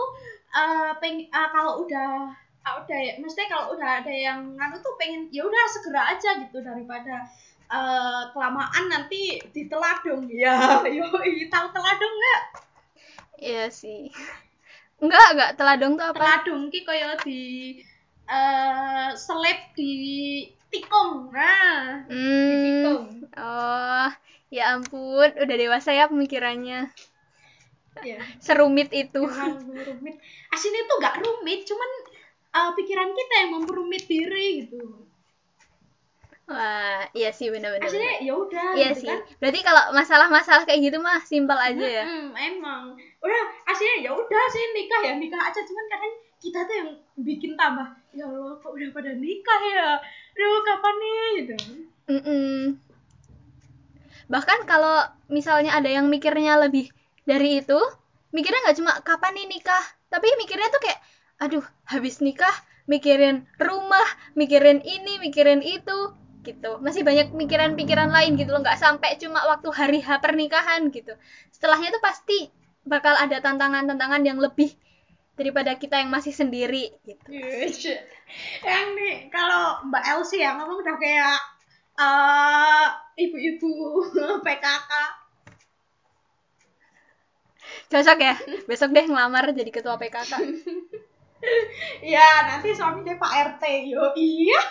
eh 0.52 0.90
peng 1.00 1.16
eh, 1.30 1.48
kalau 1.54 1.86
udah 1.86 2.26
ah, 2.66 2.74
udah 2.82 2.98
ya 2.98 3.14
mesti 3.22 3.46
kalau 3.50 3.74
udah 3.74 4.02
ada 4.02 4.10
yang 4.12 4.54
nganu 4.58 4.76
tuh 4.82 4.94
pengen 4.98 5.26
ya 5.30 5.42
udah 5.46 5.62
segera 5.70 6.02
aja 6.14 6.42
gitu 6.42 6.58
daripada 6.60 7.22
eh, 7.70 8.22
kelamaan 8.34 8.84
nanti 8.90 9.38
diteladung 9.54 10.26
ya 10.28 10.82
yo 10.96 11.06
tahu 11.48 11.66
teladung 11.70 12.14
nggak 12.18 12.42
Iya 13.42 13.74
sih. 13.74 14.06
Enggak, 15.02 15.34
enggak 15.34 15.50
teladong 15.58 15.92
tuh 15.98 16.06
apa? 16.14 16.18
teladung 16.22 16.62
ki 16.70 16.86
koyo 16.86 17.18
di 17.26 17.42
eh 18.30 19.08
selip 19.18 19.74
di 19.74 19.92
tikung 20.70 21.28
nah 21.34 22.06
di 22.06 22.14
Hmm. 22.14 22.62
tikung 22.62 23.06
Oh, 23.34 24.08
ya 24.52 24.64
ampun, 24.70 25.32
udah 25.32 25.56
dewasa 25.56 25.90
ya 25.90 26.04
pemikirannya. 26.06 26.92
ya 28.00 28.20
Serumit 28.36 28.88
itu. 28.90 29.20
emang 29.20 29.64
rumit 29.64 30.16
aslinya 30.48 30.82
tuh 30.82 30.96
nggak 30.98 31.16
rumit 31.18 31.60
cuman 31.62 31.90
eh, 32.50 32.70
pikiran 32.74 33.10
kita 33.10 33.34
yang 33.38 33.50
memperumit 33.54 34.04
diri 34.04 34.46
gitu 34.62 34.80
Wah, 36.42 37.06
iya 37.12 37.30
sih 37.30 37.48
bener-bener. 37.48 37.80
aslinya 37.82 38.12
ya 38.20 38.32
udah 38.34 38.66
Iya 38.74 38.88
gitu 38.90 39.00
sih. 39.00 39.08
kan 39.08 39.20
Berarti 39.38 39.60
kalau 39.62 39.82
masalah-masalah 39.90 40.64
kayak 40.64 40.80
gitu 40.82 40.98
mah 40.98 41.22
simpel 41.22 41.54
aja 41.54 41.80
ya. 41.80 42.04
Mm, 42.04 42.28
emang 42.34 42.82
udah 43.18 43.40
aslinya 43.64 43.96
ya 44.02 44.10
udah 44.10 44.44
sih 44.50 44.64
nikah 44.74 45.00
ya 45.02 45.12
nikah 45.14 45.38
aja 45.40 45.60
cuman 45.62 45.84
kadang 45.86 46.12
kita 46.36 46.58
tuh 46.62 46.74
yang 46.74 46.90
bikin 47.18 47.52
tambah 47.54 47.86
ya 48.10 48.26
Allah 48.26 48.58
kok 48.58 48.68
udah 48.68 48.88
pada 48.90 49.12
nikah 49.14 49.60
ya 49.64 49.86
aduh 50.28 50.60
kapan 50.62 50.94
nih 50.94 51.12
gitu 51.38 51.54
Mm-mm. 52.10 52.58
Bahkan 54.28 54.68
kalau 54.68 55.06
misalnya 55.32 55.74
ada 55.74 55.88
yang 55.88 56.06
mikirnya 56.06 56.58
lebih 56.60 56.90
dari 57.26 57.62
itu, 57.62 57.78
mikirnya 58.34 58.68
nggak 58.68 58.78
cuma 58.78 58.92
kapan 59.02 59.32
nih 59.38 59.46
nikah, 59.58 59.84
tapi 60.10 60.28
mikirnya 60.38 60.68
tuh 60.70 60.82
kayak, 60.82 61.00
aduh, 61.40 61.64
habis 61.88 62.18
nikah 62.20 62.52
mikirin 62.90 63.46
rumah, 63.62 64.08
mikirin 64.34 64.82
ini, 64.82 65.22
mikirin 65.22 65.62
itu, 65.62 66.14
gitu. 66.42 66.82
Masih 66.82 67.06
banyak 67.06 67.30
pikiran-pikiran 67.30 68.10
lain 68.10 68.34
gitu 68.34 68.50
loh, 68.50 68.60
nggak 68.60 68.78
sampai 68.78 69.14
cuma 69.22 69.42
waktu 69.46 69.68
hari 69.70 69.98
H 70.02 70.18
pernikahan 70.18 70.90
gitu. 70.90 71.14
Setelahnya 71.54 71.94
tuh 71.94 72.02
pasti 72.02 72.50
bakal 72.82 73.14
ada 73.14 73.38
tantangan-tantangan 73.38 74.22
yang 74.26 74.42
lebih 74.42 74.74
daripada 75.38 75.78
kita 75.78 76.02
yang 76.02 76.10
masih 76.12 76.34
sendiri 76.34 76.92
gitu. 77.06 77.24
Yes. 77.30 77.86
yang 78.64 78.96
nih 78.96 79.28
kalau 79.28 79.84
Mbak 79.88 80.04
Elsie 80.08 80.40
yang 80.44 80.60
ngomong 80.60 80.80
udah 80.80 80.96
kayak 80.96 81.36
eh 82.02 82.86
ibu-ibu 83.22 83.70
PKK 84.46 84.92
Cocok 87.88 88.18
ya? 88.18 88.34
Besok 88.64 88.90
deh 88.90 89.04
ngelamar 89.04 89.52
jadi 89.52 89.68
ketua 89.68 90.00
PKK. 90.00 90.32
ya 92.14 92.26
nanti 92.46 92.70
suaminya 92.72 93.18
Pak 93.18 93.32
RT 93.52 93.62
yo 93.90 94.14
iya 94.14 94.62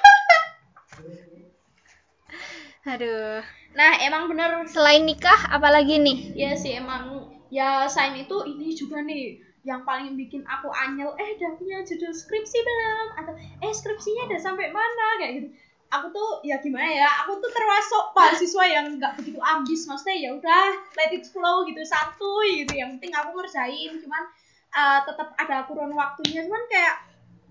Aduh. 2.88 3.44
nah 3.76 3.92
emang 4.02 4.32
bener 4.32 4.64
Selain 4.66 5.04
nikah, 5.04 5.38
apalagi 5.52 6.00
nih? 6.00 6.18
ya 6.34 6.52
sih 6.56 6.76
emang 6.76 7.28
ya 7.52 7.86
selain 7.86 8.18
itu 8.18 8.36
ini 8.48 8.74
juga 8.74 9.04
nih 9.04 9.38
yang 9.62 9.86
paling 9.86 10.18
bikin 10.18 10.42
aku 10.48 10.72
anyel 10.74 11.14
eh 11.22 11.38
udah 11.38 11.52
punya 11.60 11.78
judul 11.86 12.10
skripsi 12.10 12.58
belum 12.64 13.08
atau 13.22 13.34
eh 13.38 13.70
skripsinya 13.70 14.26
udah 14.32 14.40
sampai 14.42 14.74
mana 14.74 15.08
kayak 15.22 15.34
gitu 15.38 15.48
aku 15.92 16.08
tuh 16.16 16.30
ya 16.48 16.56
gimana 16.64 16.88
ya 16.88 17.10
aku 17.22 17.44
tuh 17.44 17.52
termasuk 17.52 18.16
mahasiswa 18.16 18.64
yang 18.64 18.86
nggak 18.96 19.20
begitu 19.20 19.40
ambis. 19.44 19.84
Maksudnya 19.86 20.18
ya 20.18 20.30
udah 20.40 20.66
let 20.96 21.12
it 21.12 21.28
flow 21.28 21.68
gitu 21.68 21.84
santuy 21.84 22.64
gitu. 22.64 22.80
Yang 22.80 22.98
penting 22.98 23.14
aku 23.14 23.30
ngerjain 23.36 23.92
cuman 24.00 24.24
eh, 24.72 25.00
tetap 25.04 25.30
ada 25.36 25.68
kurun 25.68 25.92
waktunya. 25.92 26.48
Cuman 26.48 26.64
kayak 26.72 26.96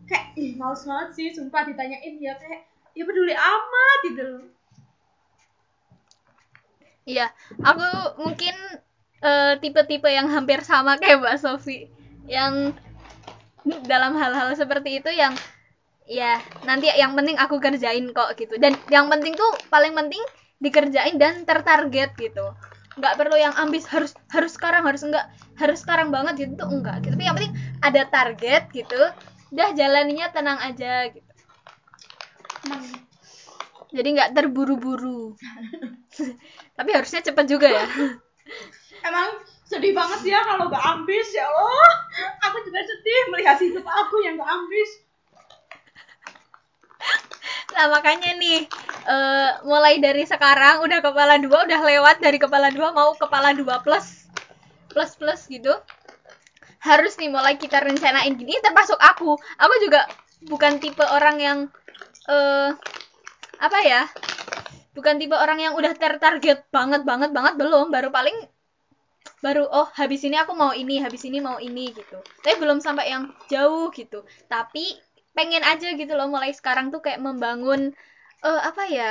kayak 0.09 0.27
ih 0.41 0.57
males 0.57 0.83
banget 0.89 1.09
sih 1.15 1.29
sumpah 1.37 1.63
ditanyain 1.69 2.15
ya 2.19 2.35
kayak 2.41 2.67
ya 2.97 3.05
peduli 3.05 3.37
amat 3.37 3.99
gitu. 4.09 4.25
Loh 4.25 4.45
Iya, 7.09 7.27
aku 7.65 7.87
mungkin 8.23 8.55
eh, 9.25 9.55
tipe-tipe 9.59 10.07
yang 10.07 10.29
hampir 10.31 10.63
sama 10.63 11.01
kayak 11.01 11.21
Mbak 11.21 11.37
Sofi. 11.41 11.89
Yang 12.31 12.77
dalam 13.85 14.17
hal-hal 14.17 14.53
seperti 14.57 15.03
itu 15.03 15.11
yang 15.13 15.35
ya 16.11 16.43
nanti 16.67 16.91
yang 16.99 17.15
penting 17.15 17.39
aku 17.39 17.63
kerjain 17.63 18.11
kok 18.11 18.35
gitu. 18.35 18.59
Dan 18.59 18.75
yang 18.91 19.07
penting 19.07 19.39
tuh 19.39 19.47
paling 19.71 19.95
penting 19.95 20.19
dikerjain 20.59 21.15
dan 21.23 21.47
tertarget 21.47 22.11
gitu. 22.19 22.51
Nggak 22.99 23.15
perlu 23.15 23.39
yang 23.39 23.55
ambis 23.55 23.87
harus 23.87 24.11
harus 24.35 24.59
sekarang 24.59 24.83
harus 24.83 25.07
enggak 25.07 25.31
harus 25.55 25.79
sekarang 25.79 26.11
banget 26.11 26.35
gitu 26.43 26.67
tuh 26.67 26.69
enggak 26.75 27.07
gitu. 27.07 27.15
Tapi 27.15 27.25
yang 27.31 27.37
penting 27.39 27.55
ada 27.79 28.03
target 28.11 28.63
gitu. 28.75 29.01
Udah 29.55 29.69
jalaninya 29.79 30.27
tenang 30.35 30.59
aja 30.59 31.07
gitu. 31.15 31.31
emang 32.67 32.83
Jadi 33.95 34.09
nggak 34.19 34.31
terburu-buru. 34.35 35.39
Tapi 36.79 36.91
harusnya 36.91 37.23
cepet 37.23 37.47
juga 37.47 37.71
ya. 37.71 37.87
emang 39.07 39.41
sedih 39.65 39.95
banget 39.95 40.35
ya 40.35 40.41
kalau 40.45 40.67
gak 40.67 40.83
ambis 40.83 41.31
ya 41.33 41.47
Allah 41.47 41.93
aku 42.43 42.59
juga 42.67 42.81
sedih 42.85 43.21
melihat 43.33 43.57
hidup 43.63 43.87
aku 43.87 44.21
yang 44.27 44.37
gak 44.37 44.51
ambis 44.51 44.91
Nah 47.81 47.97
makanya 47.97 48.37
nih 48.37 48.69
eh, 49.09 49.51
mulai 49.65 49.97
dari 50.05 50.29
sekarang 50.29 50.85
udah 50.85 51.01
kepala 51.01 51.41
dua 51.41 51.65
udah 51.65 51.81
lewat 51.81 52.21
dari 52.21 52.37
kepala 52.37 52.69
dua 52.69 52.93
mau 52.93 53.17
kepala 53.17 53.57
dua 53.57 53.81
plus 53.81 54.29
plus 54.93 55.17
plus 55.17 55.49
gitu. 55.49 55.73
Harus 56.85 57.17
nih 57.17 57.33
mulai 57.33 57.57
kita 57.57 57.81
rencanain 57.81 58.37
gini 58.37 58.53
termasuk 58.61 59.01
aku. 59.01 59.33
Aku 59.57 59.75
juga 59.81 60.05
bukan 60.45 60.77
tipe 60.77 61.01
orang 61.09 61.41
yang 61.41 61.59
eh 62.29 62.77
apa 63.57 63.79
ya 63.81 64.05
bukan 64.93 65.17
tipe 65.17 65.33
orang 65.33 65.65
yang 65.65 65.73
udah 65.73 65.97
tertarget 65.97 66.69
banget 66.69 67.09
banget 67.09 67.33
banget 67.33 67.57
belum. 67.57 67.89
Baru 67.89 68.13
paling 68.13 68.37
baru 69.41 69.65
oh 69.73 69.89
habis 69.97 70.21
ini 70.21 70.37
aku 70.37 70.53
mau 70.53 70.77
ini 70.77 71.01
habis 71.01 71.25
ini 71.25 71.41
mau 71.41 71.57
ini 71.57 71.97
gitu. 71.97 72.21
Tapi 72.45 72.61
belum 72.61 72.85
sampai 72.85 73.09
yang 73.09 73.33
jauh 73.49 73.89
gitu. 73.89 74.21
Tapi 74.53 75.01
pengen 75.37 75.63
aja 75.63 75.95
gitu 75.95 76.13
loh 76.19 76.27
mulai 76.27 76.51
sekarang 76.51 76.91
tuh 76.91 77.01
kayak 77.01 77.23
membangun 77.23 77.95
eh 78.41 78.61
apa 78.65 78.85
ya 78.89 79.11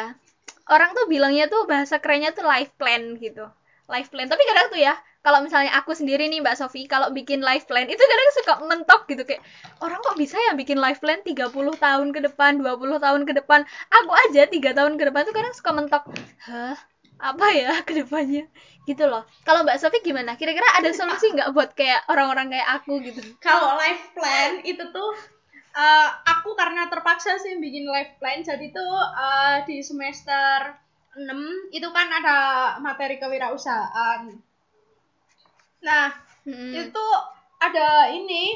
orang 0.70 0.94
tuh 0.94 1.06
bilangnya 1.10 1.50
tuh 1.50 1.66
bahasa 1.66 1.98
kerennya 1.98 2.32
tuh 2.32 2.46
life 2.46 2.72
plan 2.78 3.18
gitu. 3.18 3.50
Life 3.90 4.14
plan. 4.14 4.30
Tapi 4.30 4.44
kadang 4.46 4.70
tuh 4.70 4.80
ya 4.80 4.94
kalau 5.20 5.44
misalnya 5.44 5.76
aku 5.76 5.92
sendiri 5.98 6.30
nih 6.32 6.40
Mbak 6.40 6.56
Sofi 6.56 6.86
kalau 6.86 7.12
bikin 7.12 7.44
life 7.44 7.68
plan 7.68 7.90
itu 7.90 8.00
kadang 8.00 8.30
suka 8.40 8.54
mentok 8.64 9.02
gitu 9.10 9.26
kayak 9.28 9.44
orang 9.84 10.00
kok 10.00 10.16
bisa 10.16 10.38
ya 10.40 10.54
bikin 10.56 10.80
life 10.80 11.02
plan 11.04 11.20
30 11.26 11.52
tahun 11.76 12.08
ke 12.16 12.20
depan 12.32 12.62
20 12.62 13.02
tahun 13.02 13.22
ke 13.26 13.34
depan? 13.44 13.66
Aku 13.90 14.12
aja 14.30 14.46
tiga 14.48 14.72
tahun 14.78 14.96
ke 14.96 15.10
depan 15.10 15.26
tuh 15.28 15.36
kadang 15.36 15.54
suka 15.58 15.72
mentok 15.74 16.04
hah 16.46 16.78
apa 17.20 17.48
ya 17.52 17.74
ke 17.88 18.06
depannya? 18.06 18.48
Gitu 18.88 19.04
loh. 19.10 19.26
Kalau 19.44 19.66
Mbak 19.66 19.78
Sofi 19.82 20.00
gimana? 20.06 20.38
Kira-kira 20.40 20.66
ada 20.78 20.90
solusi 20.96 21.34
nggak 21.34 21.52
buat 21.52 21.74
kayak 21.76 22.08
orang-orang 22.08 22.54
kayak 22.54 22.68
aku 22.80 23.02
gitu? 23.04 23.20
Kalau 23.42 23.76
life 23.76 24.14
plan 24.16 24.62
itu 24.64 24.82
tuh 24.94 25.12
eh, 25.76 26.10
aku 26.34 26.50
karena 26.58 26.90
terpaksa 26.92 27.38
sih 27.42 27.58
bikin 27.62 27.86
life 27.90 28.18
plan 28.20 28.40
jadi 28.42 28.66
tuh 28.74 28.96
eh, 29.26 29.56
di 29.68 29.78
semester 29.86 30.58
6 31.18 31.74
itu 31.74 31.88
kan 31.92 32.08
ada 32.20 32.38
materi 32.80 33.18
kewirausahaan. 33.22 34.22
Nah 35.88 36.08
Hmm. 36.48 36.72
itu 36.74 37.06
ada 37.60 38.10
ini 38.10 38.56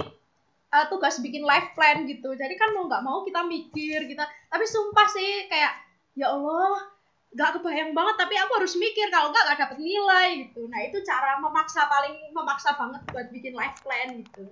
eh, 0.74 0.86
tugas 0.90 1.20
bikin 1.22 1.44
life 1.46 1.76
plan 1.78 2.08
gitu. 2.10 2.34
Jadi 2.34 2.56
kan 2.58 2.74
mau 2.74 2.88
nggak 2.90 3.04
mau 3.06 3.22
kita 3.28 3.42
mikir 3.46 4.00
kita. 4.10 4.24
Tapi 4.50 4.66
sumpah 4.66 5.08
sih 5.12 5.46
kayak 5.52 5.74
ya 6.18 6.32
Allah 6.34 6.90
nggak 7.34 7.52
kebayang 7.60 7.92
banget 7.98 8.16
tapi 8.22 8.36
aku 8.38 8.52
harus 8.62 8.74
mikir 8.78 9.10
kalau 9.10 9.34
nggak 9.34 9.44
nggak 9.46 9.60
dapet 9.62 9.78
nilai 9.82 10.28
gitu. 10.48 10.66
Nah 10.72 10.80
itu 10.86 10.98
cara 11.06 11.38
memaksa 11.42 11.86
paling 11.90 12.16
memaksa 12.34 12.74
banget 12.80 13.02
buat 13.12 13.28
bikin 13.34 13.54
life 13.58 13.78
plan 13.86 14.10
gitu 14.22 14.46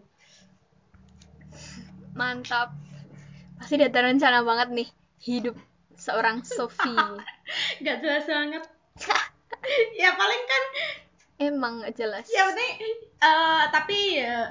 mantap. 2.14 2.74
Pasti 3.58 3.78
udah 3.78 3.92
terencana 3.94 4.42
banget 4.42 4.70
nih 4.74 4.90
hidup 5.22 5.56
seorang 6.02 6.42
Sofi 6.42 6.98
nggak 7.82 7.98
jelas 8.04 8.26
banget. 8.26 8.64
Ya 9.94 10.18
paling 10.18 10.44
kan 10.50 10.64
emang 11.38 11.74
nggak 11.86 11.94
jelas. 11.94 12.26
Ya 12.34 12.50
penting 12.50 12.82
eh, 13.22 13.64
tapi 13.70 14.18
ya, 14.18 14.50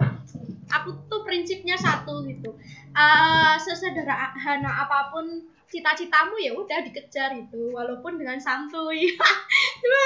aku 0.70 0.94
tuh 1.10 1.26
prinsipnya 1.26 1.74
satu 1.74 2.22
gitu. 2.30 2.54
Eh, 2.94 3.54
sesederhana 3.58 4.86
apa 4.86 5.10
pun 5.10 5.50
cita-citamu 5.66 6.38
ya 6.38 6.54
udah 6.54 6.78
dikejar 6.86 7.34
itu 7.34 7.74
walaupun 7.74 8.22
dengan 8.22 8.38
santuy. 8.38 9.10
Cuma 9.82 10.00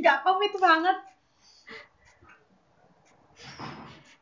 nggak 0.00 0.18
komit 0.24 0.52
banget 0.56 0.96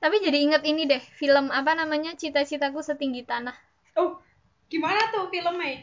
tapi 0.06 0.22
jadi 0.22 0.38
inget 0.38 0.62
ini 0.62 0.86
deh 0.86 1.02
film 1.18 1.50
apa 1.50 1.74
namanya? 1.74 2.14
Cita-citaku 2.14 2.78
setinggi 2.78 3.26
tanah. 3.26 3.58
Oh 3.98 4.22
gimana 4.70 5.10
tuh 5.10 5.26
filmnya? 5.34 5.82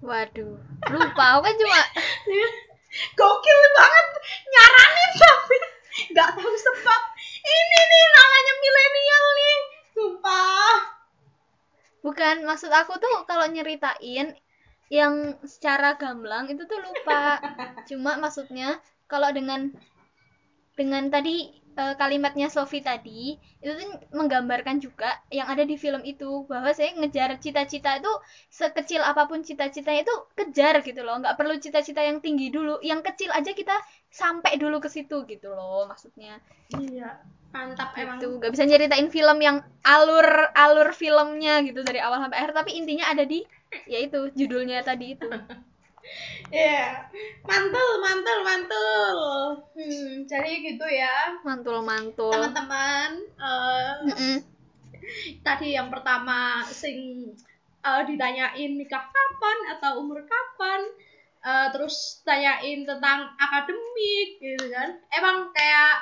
Waduh 0.00 0.56
lupa. 0.88 1.24
Aku 1.36 1.40
kan 1.44 1.54
cuma 1.60 1.80
gokil 3.20 3.60
banget. 3.76 4.06
Nyaranin 4.48 5.10
tapi 5.20 5.56
nggak 6.08 6.30
tahu 6.40 6.54
sebab. 6.56 7.02
Ini 7.44 7.78
nih 7.84 8.04
namanya 8.16 8.52
milenial 8.64 9.24
nih. 9.28 9.58
Sumpah. 9.92 10.76
Bukan 12.00 12.48
maksud 12.48 12.72
aku 12.72 12.96
tuh 12.96 13.28
kalau 13.28 13.44
nyeritain 13.52 14.32
yang 14.88 15.36
secara 15.44 16.00
gamblang 16.00 16.48
itu 16.48 16.64
tuh 16.64 16.80
lupa. 16.80 17.44
Cuma 17.92 18.16
maksudnya 18.16 18.80
kalau 19.04 19.28
dengan 19.36 19.68
dengan 20.74 21.06
tadi 21.10 21.64
uh, 21.78 21.94
kalimatnya 21.98 22.50
Sofi 22.50 22.82
tadi 22.82 23.34
itu 23.62 23.72
tuh 23.74 23.88
menggambarkan 24.14 24.78
juga 24.78 25.22
yang 25.30 25.50
ada 25.50 25.66
di 25.66 25.74
film 25.74 26.02
itu 26.06 26.46
bahwa 26.46 26.70
saya 26.74 26.94
ngejar 26.98 27.38
cita-cita 27.38 27.98
itu 27.98 28.12
sekecil 28.50 29.02
apa 29.02 29.26
pun 29.26 29.42
cita-citanya 29.42 30.06
itu 30.06 30.14
kejar 30.38 30.82
gitu 30.82 31.02
loh. 31.02 31.18
Nggak 31.18 31.36
perlu 31.38 31.54
cita-cita 31.58 32.02
yang 32.02 32.18
tinggi 32.22 32.50
dulu 32.50 32.78
yang 32.82 33.02
kecil 33.02 33.30
aja 33.34 33.50
kita 33.54 33.74
sampai 34.10 34.58
dulu 34.58 34.78
ke 34.78 34.88
situ 34.90 35.26
gitu 35.26 35.50
loh 35.54 35.86
maksudnya. 35.90 36.38
Iya 36.74 37.22
mantap 37.54 37.94
emang. 37.98 38.18
Itu 38.18 38.38
nggak 38.38 38.50
bisa 38.54 38.64
nyeritain 38.66 39.08
film 39.10 39.38
yang 39.42 39.62
alur 39.82 40.50
alur 40.54 40.90
filmnya 40.94 41.62
gitu 41.66 41.82
dari 41.82 42.02
awal 42.02 42.22
sampai 42.22 42.38
akhir 42.42 42.52
tapi 42.54 42.78
intinya 42.78 43.10
ada 43.10 43.26
di 43.26 43.42
ya 43.90 43.98
itu 43.98 44.30
judulnya 44.38 44.86
tadi 44.86 45.18
itu 45.18 45.26
yeah. 46.52 47.06
mantul 47.44 47.92
mantul 48.02 48.38
mantul. 48.44 49.18
Hmm, 49.74 50.24
jadi 50.28 50.52
gitu 50.60 50.86
ya. 50.88 51.38
Mantul 51.42 51.80
mantul. 51.84 52.32
Teman-teman 52.32 53.10
uh, 53.40 53.92
mm 54.04 54.14
-mm. 54.14 54.36
tadi 55.44 55.76
yang 55.76 55.92
pertama 55.92 56.64
sing 56.64 57.28
uh, 57.84 58.02
ditanyain 58.04 58.72
nikah 58.76 59.04
kapan 59.04 59.58
atau 59.76 60.00
umur 60.00 60.24
kapan 60.24 60.80
uh, 61.44 61.68
terus 61.72 62.24
tanyain 62.24 62.88
tentang 62.88 63.32
akademik 63.36 64.28
gitu 64.40 64.66
kan. 64.72 64.96
Emang 65.12 65.52
kayak 65.52 65.94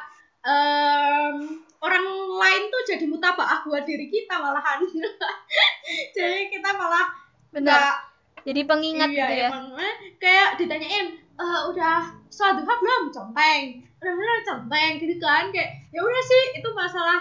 um, 0.47 1.37
orang 1.83 2.07
lain 2.38 2.62
tuh 2.71 2.83
jadi 2.95 3.05
mutabaah 3.11 3.67
buat 3.67 3.83
diri 3.83 4.07
kita 4.07 4.38
malahan. 4.38 4.83
Jadi 6.17 6.47
kita 6.49 6.79
malah 6.79 7.11
benar 7.51 8.12
jadi 8.43 8.61
pengingat 8.67 9.11
iya, 9.11 9.19
gitu 9.19 9.35
ya. 9.39 9.49
emang, 9.51 9.67
eh, 9.79 9.95
kayak 10.19 10.59
ditanyain 10.59 11.07
e, 11.19 11.45
udah 11.71 12.11
sholat 12.31 12.59
duha 12.63 12.75
belum? 12.79 13.03
Centeng 13.15 13.87
udah 14.03 14.15
belum 14.19 14.41
centeng 14.43 14.93
gitu 14.99 15.15
kan. 15.23 15.55
Kayak 15.55 15.71
ya 15.95 16.01
udah 16.03 16.23
sih 16.27 16.43
itu 16.59 16.69
masalah. 16.75 17.21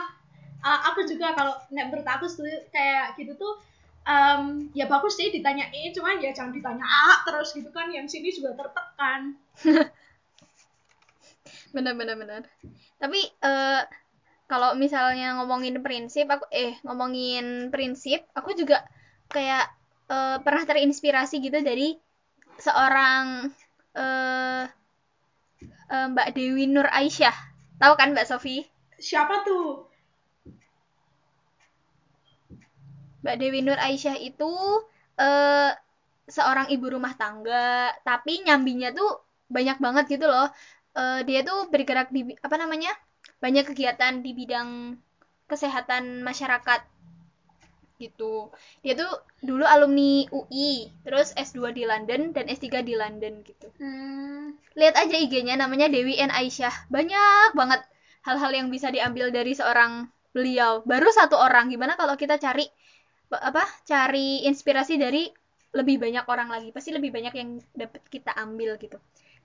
Uh, 0.62 0.94
aku 0.94 1.02
juga 1.10 1.34
kalau 1.34 1.58
nek 1.74 1.90
menurut 1.90 2.06
aku 2.06 2.30
kayak 2.70 3.18
gitu 3.18 3.34
tuh 3.34 3.58
um, 4.06 4.70
ya 4.78 4.86
bagus 4.86 5.18
sih 5.18 5.34
ditanyain 5.34 5.90
cuman 5.90 6.22
ya 6.22 6.30
jangan 6.38 6.54
ditanya 6.54 6.86
ah, 6.86 7.26
terus 7.26 7.54
gitu 7.54 7.70
kan. 7.74 7.90
Yang 7.90 8.18
sini 8.18 8.30
juga 8.34 8.58
tertekan. 8.58 9.38
Benar 11.72 11.96
benar 11.96 12.20
benar. 12.20 12.44
Tapi 13.00 13.32
uh, 13.48 13.82
kalau 14.52 14.76
misalnya 14.76 15.40
ngomongin 15.40 15.80
prinsip 15.80 16.28
aku 16.28 16.44
eh 16.52 16.76
ngomongin 16.84 17.72
prinsip 17.72 18.28
aku 18.36 18.52
juga 18.52 18.84
kayak 19.32 19.72
uh, 20.12 20.38
pernah 20.44 20.68
terinspirasi 20.68 21.40
gitu 21.40 21.64
dari 21.64 21.96
seorang 22.60 23.48
uh, 23.96 24.64
uh, 25.88 26.08
Mbak 26.12 26.30
Dewi 26.36 26.68
Nur 26.68 26.92
Aisyah. 26.92 27.34
Tahu 27.80 27.94
kan 27.96 28.12
Mbak 28.12 28.28
Sofi? 28.28 28.68
Siapa 29.00 29.48
tuh? 29.48 29.88
Mbak 33.24 33.36
Dewi 33.40 33.64
Nur 33.64 33.80
Aisyah 33.80 34.20
itu 34.20 34.52
uh, 35.18 35.72
seorang 36.28 36.68
ibu 36.70 36.92
rumah 36.92 37.16
tangga, 37.16 37.96
tapi 38.04 38.44
nyambinya 38.44 38.92
tuh 38.92 39.24
banyak 39.48 39.80
banget 39.80 40.20
gitu 40.20 40.28
loh. 40.28 40.52
Uh, 40.92 41.24
dia 41.24 41.42
tuh 41.42 41.72
bergerak 41.72 42.12
di 42.12 42.36
apa 42.44 42.60
namanya? 42.60 42.92
banyak 43.42 43.74
kegiatan 43.74 44.22
di 44.22 44.38
bidang 44.38 45.02
kesehatan 45.50 46.22
masyarakat 46.22 46.86
gitu. 48.02 48.50
Dia 48.82 48.98
tuh 48.98 49.14
dulu 49.46 49.62
alumni 49.62 50.26
UI, 50.34 50.90
terus 51.06 51.38
S2 51.38 51.78
di 51.78 51.86
London 51.86 52.34
dan 52.34 52.50
S3 52.50 52.82
di 52.82 52.98
London 52.98 53.46
gitu. 53.46 53.70
Hmm. 53.78 54.58
Lihat 54.74 54.98
aja 54.98 55.16
IG-nya 55.22 55.62
namanya 55.62 55.86
Dewi 55.86 56.18
N 56.18 56.34
Aisyah. 56.34 56.90
Banyak 56.90 57.54
banget 57.54 57.86
hal-hal 58.26 58.52
yang 58.58 58.68
bisa 58.74 58.90
diambil 58.90 59.30
dari 59.30 59.54
seorang 59.54 60.10
beliau. 60.34 60.82
Baru 60.82 61.14
satu 61.14 61.38
orang. 61.38 61.70
Gimana 61.70 61.94
kalau 61.94 62.18
kita 62.18 62.42
cari 62.42 62.66
apa? 63.30 63.62
Cari 63.86 64.50
inspirasi 64.50 64.98
dari 64.98 65.30
lebih 65.78 66.02
banyak 66.02 66.26
orang 66.26 66.50
lagi. 66.50 66.74
Pasti 66.74 66.90
lebih 66.90 67.14
banyak 67.14 67.34
yang 67.38 67.62
dapat 67.78 68.02
kita 68.10 68.34
ambil 68.36 68.82
gitu. 68.82 68.98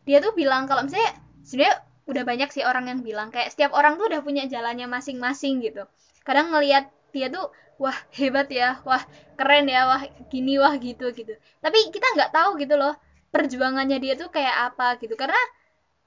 Dia 0.09 0.25
tuh 0.25 0.33
bilang 0.33 0.65
kalau 0.65 0.87
misalnya 0.87 1.13
sebenarnya 1.45 1.77
udah 2.07 2.23
banyak 2.23 2.49
sih 2.55 2.63
orang 2.63 2.87
yang 2.87 3.01
bilang 3.03 3.35
kayak 3.35 3.51
setiap 3.51 3.75
orang 3.75 3.99
tuh 3.99 4.07
udah 4.07 4.23
punya 4.23 4.47
jalannya 4.47 4.87
masing-masing 4.87 5.59
gitu. 5.59 5.83
Kadang 6.23 6.55
ngelihat 6.55 6.91
dia 7.15 7.27
tuh 7.31 7.51
wah 7.77 7.97
hebat 8.17 8.49
ya 8.49 8.81
wah 8.89 9.05
keren 9.37 9.69
ya 9.69 9.85
wah 9.89 10.03
gini 10.33 10.57
wah 10.57 10.75
gitu 10.81 11.13
gitu. 11.13 11.37
Tapi 11.61 11.79
kita 11.93 12.07
nggak 12.17 12.33
tahu 12.33 12.57
gitu 12.61 12.75
loh 12.77 12.97
perjuangannya 13.31 14.01
dia 14.01 14.15
tuh 14.17 14.33
kayak 14.33 14.73
apa 14.73 14.97
gitu. 15.01 15.15
Karena 15.15 15.41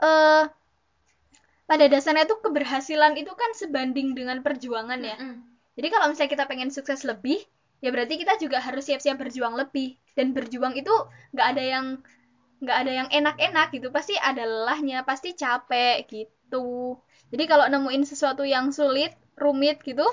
uh, 0.02 0.44
pada 1.70 1.86
dasarnya 1.86 2.26
tuh 2.26 2.42
keberhasilan 2.42 3.14
itu 3.22 3.30
kan 3.38 3.54
sebanding 3.54 4.18
dengan 4.18 4.42
perjuangan 4.42 5.00
ya. 5.06 5.16
Mm 5.22 5.26
-hmm. 5.30 5.40
jadi 5.78 5.88
kalau 5.94 6.06
misalnya 6.10 6.32
kita 6.34 6.46
pengen 6.50 6.74
sukses 6.74 7.06
lebih 7.06 7.38
ya 7.80 7.94
berarti 7.94 8.20
kita 8.20 8.42
juga 8.42 8.60
harus 8.60 8.90
siap-siap 8.90 9.22
berjuang 9.22 9.54
lebih. 9.54 9.96
Dan 10.18 10.34
berjuang 10.34 10.74
itu 10.74 10.92
nggak 11.38 11.48
ada 11.56 11.64
yang 11.64 11.86
nggak 12.60 12.78
ada 12.82 12.92
yang 12.92 13.08
enak-enak 13.14 13.68
gitu. 13.72 13.88
Pasti 13.94 14.18
ada 14.18 14.44
lelahnya 14.44 15.06
pasti 15.06 15.38
capek 15.38 16.10
gitu. 16.10 16.98
Jadi 17.30 17.44
kalau 17.46 17.70
nemuin 17.70 18.04
sesuatu 18.10 18.42
yang 18.42 18.74
sulit 18.74 19.14
rumit 19.38 19.80
gitu 19.86 20.04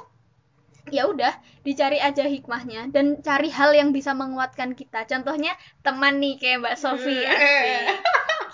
ya 0.95 1.11
udah 1.11 1.35
dicari 1.67 1.99
aja 1.99 2.27
hikmahnya 2.27 2.95
dan 2.95 3.19
cari 3.19 3.51
hal 3.51 3.75
yang 3.75 3.91
bisa 3.91 4.15
menguatkan 4.15 4.79
kita. 4.79 5.03
Contohnya 5.07 5.55
teman 5.83 6.23
nih 6.23 6.39
kayak 6.39 6.63
mbak 6.63 6.77
Sofi 6.79 7.27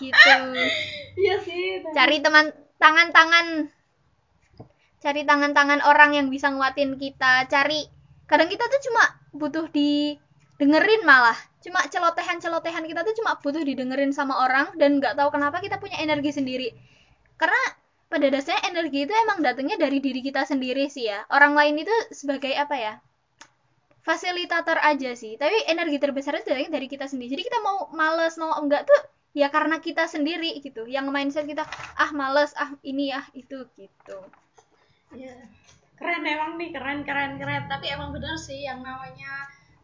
gitu. 0.00 0.36
Iya 1.12 1.36
sih 1.44 1.84
cari 1.92 2.24
teman 2.24 2.50
tangan-tangan. 2.80 3.68
Cari 5.02 5.22
tangan-tangan 5.26 5.82
orang 5.84 6.14
yang 6.16 6.26
bisa 6.30 6.48
nguatin 6.54 6.96
kita. 6.96 7.50
Cari 7.50 7.84
kadang 8.30 8.48
kita 8.48 8.64
tuh 8.70 8.80
cuma 8.90 9.04
butuh 9.34 9.66
di 9.68 10.16
dengerin 10.56 11.02
malah. 11.04 11.36
Cuma 11.62 11.84
celotehan-celotehan 11.86 12.86
kita 12.86 13.06
tuh 13.06 13.14
cuma 13.18 13.38
butuh 13.38 13.62
didengerin 13.62 14.10
sama 14.14 14.46
orang 14.46 14.72
dan 14.78 14.98
nggak 14.98 15.14
tahu 15.14 15.30
kenapa 15.30 15.60
kita 15.60 15.78
punya 15.78 15.98
energi 16.00 16.32
sendiri. 16.34 16.68
Karena 17.36 17.81
pada 18.12 18.28
dasarnya 18.28 18.68
energi 18.68 19.08
itu 19.08 19.14
emang 19.16 19.40
datangnya 19.40 19.80
dari 19.80 19.96
diri 20.04 20.20
kita 20.20 20.44
sendiri 20.44 20.92
sih 20.92 21.08
ya. 21.08 21.24
Orang 21.32 21.56
lain 21.56 21.80
itu 21.80 21.94
sebagai 22.12 22.52
apa 22.52 22.76
ya? 22.76 22.94
Fasilitator 24.04 24.76
aja 24.84 25.16
sih. 25.16 25.40
Tapi 25.40 25.64
energi 25.72 25.96
terbesar 25.96 26.36
itu 26.36 26.52
datangnya 26.52 26.76
dari 26.76 26.86
kita 26.92 27.08
sendiri. 27.08 27.32
Jadi 27.32 27.42
kita 27.48 27.58
mau 27.64 27.88
males 27.96 28.36
mau 28.36 28.52
enggak 28.60 28.84
tuh 28.84 29.00
ya 29.32 29.48
karena 29.48 29.80
kita 29.80 30.04
sendiri 30.04 30.60
gitu. 30.60 30.84
Yang 30.84 31.08
mindset 31.08 31.48
kita 31.48 31.64
ah 31.96 32.10
males 32.12 32.52
ah 32.60 32.76
ini 32.84 33.16
ah 33.16 33.24
itu 33.32 33.64
gitu. 33.80 34.18
Ya 35.16 35.32
keren 35.96 36.28
emang 36.28 36.60
nih 36.60 36.76
keren 36.76 37.08
keren 37.08 37.40
keren. 37.40 37.64
Tapi 37.72 37.88
emang 37.88 38.12
benar 38.12 38.36
sih 38.36 38.60
yang 38.60 38.84
namanya 38.84 39.32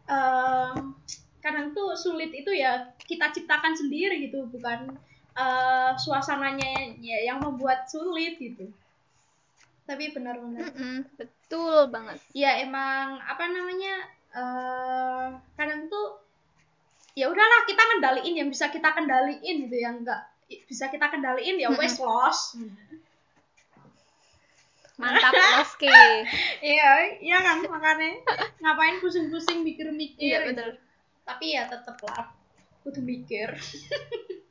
um, 0.04 0.92
kadang 1.40 1.72
tuh 1.72 1.96
sulit 1.96 2.28
itu 2.36 2.52
ya 2.52 2.92
kita 3.08 3.32
ciptakan 3.32 3.72
sendiri 3.72 4.28
gitu. 4.28 4.44
Bukan 4.52 5.00
uh, 5.38 5.94
suasananya 5.94 6.98
ya, 6.98 7.30
yang 7.30 7.38
membuat 7.38 7.86
sulit 7.86 8.36
gitu. 8.42 8.66
Tapi 9.86 10.12
benar-benar. 10.12 10.68
Mm 10.68 10.74
-mm, 10.74 10.98
betul 11.16 11.88
banget. 11.88 12.18
Ya 12.34 12.58
emang 12.60 13.22
apa 13.22 13.46
namanya 13.48 13.94
uh, 14.34 15.26
kadang 15.54 15.86
tuh 15.86 16.20
ya 17.14 17.30
udahlah 17.30 17.64
kita 17.64 17.82
kendaliin 17.82 18.34
yang 18.44 18.48
bisa 18.50 18.68
kita 18.68 18.94
kendaliin 18.94 19.66
gitu 19.66 19.76
yang 19.78 20.06
enggak 20.06 20.22
bisa 20.70 20.86
kita 20.86 21.10
kendaliin 21.10 21.58
ya 21.60 21.68
wes 21.74 21.98
mm 21.98 22.00
-hmm. 22.00 22.06
loss 22.06 22.40
mantap 24.98 25.30
oke 25.62 25.98
iya 26.58 26.90
iya 27.22 27.38
kan 27.38 27.62
makanya. 27.62 28.18
Ngapain 28.58 28.98
pusing-pusing 28.98 29.62
mikir-mikir 29.62 30.18
iya 30.18 30.38
betul. 30.50 30.74
Tapi 31.22 31.54
ya 31.54 31.70
tetep 31.70 31.94
lah 32.02 32.34
kudu 32.82 33.00
mikir 33.06 33.54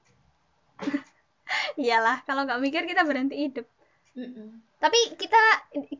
iyalah 1.82 2.24
kalau 2.28 2.46
nggak 2.46 2.62
mikir 2.62 2.84
kita 2.86 3.04
berhenti 3.08 3.36
hidup. 3.38 3.68
Tapi 4.78 5.00
kita 5.18 5.42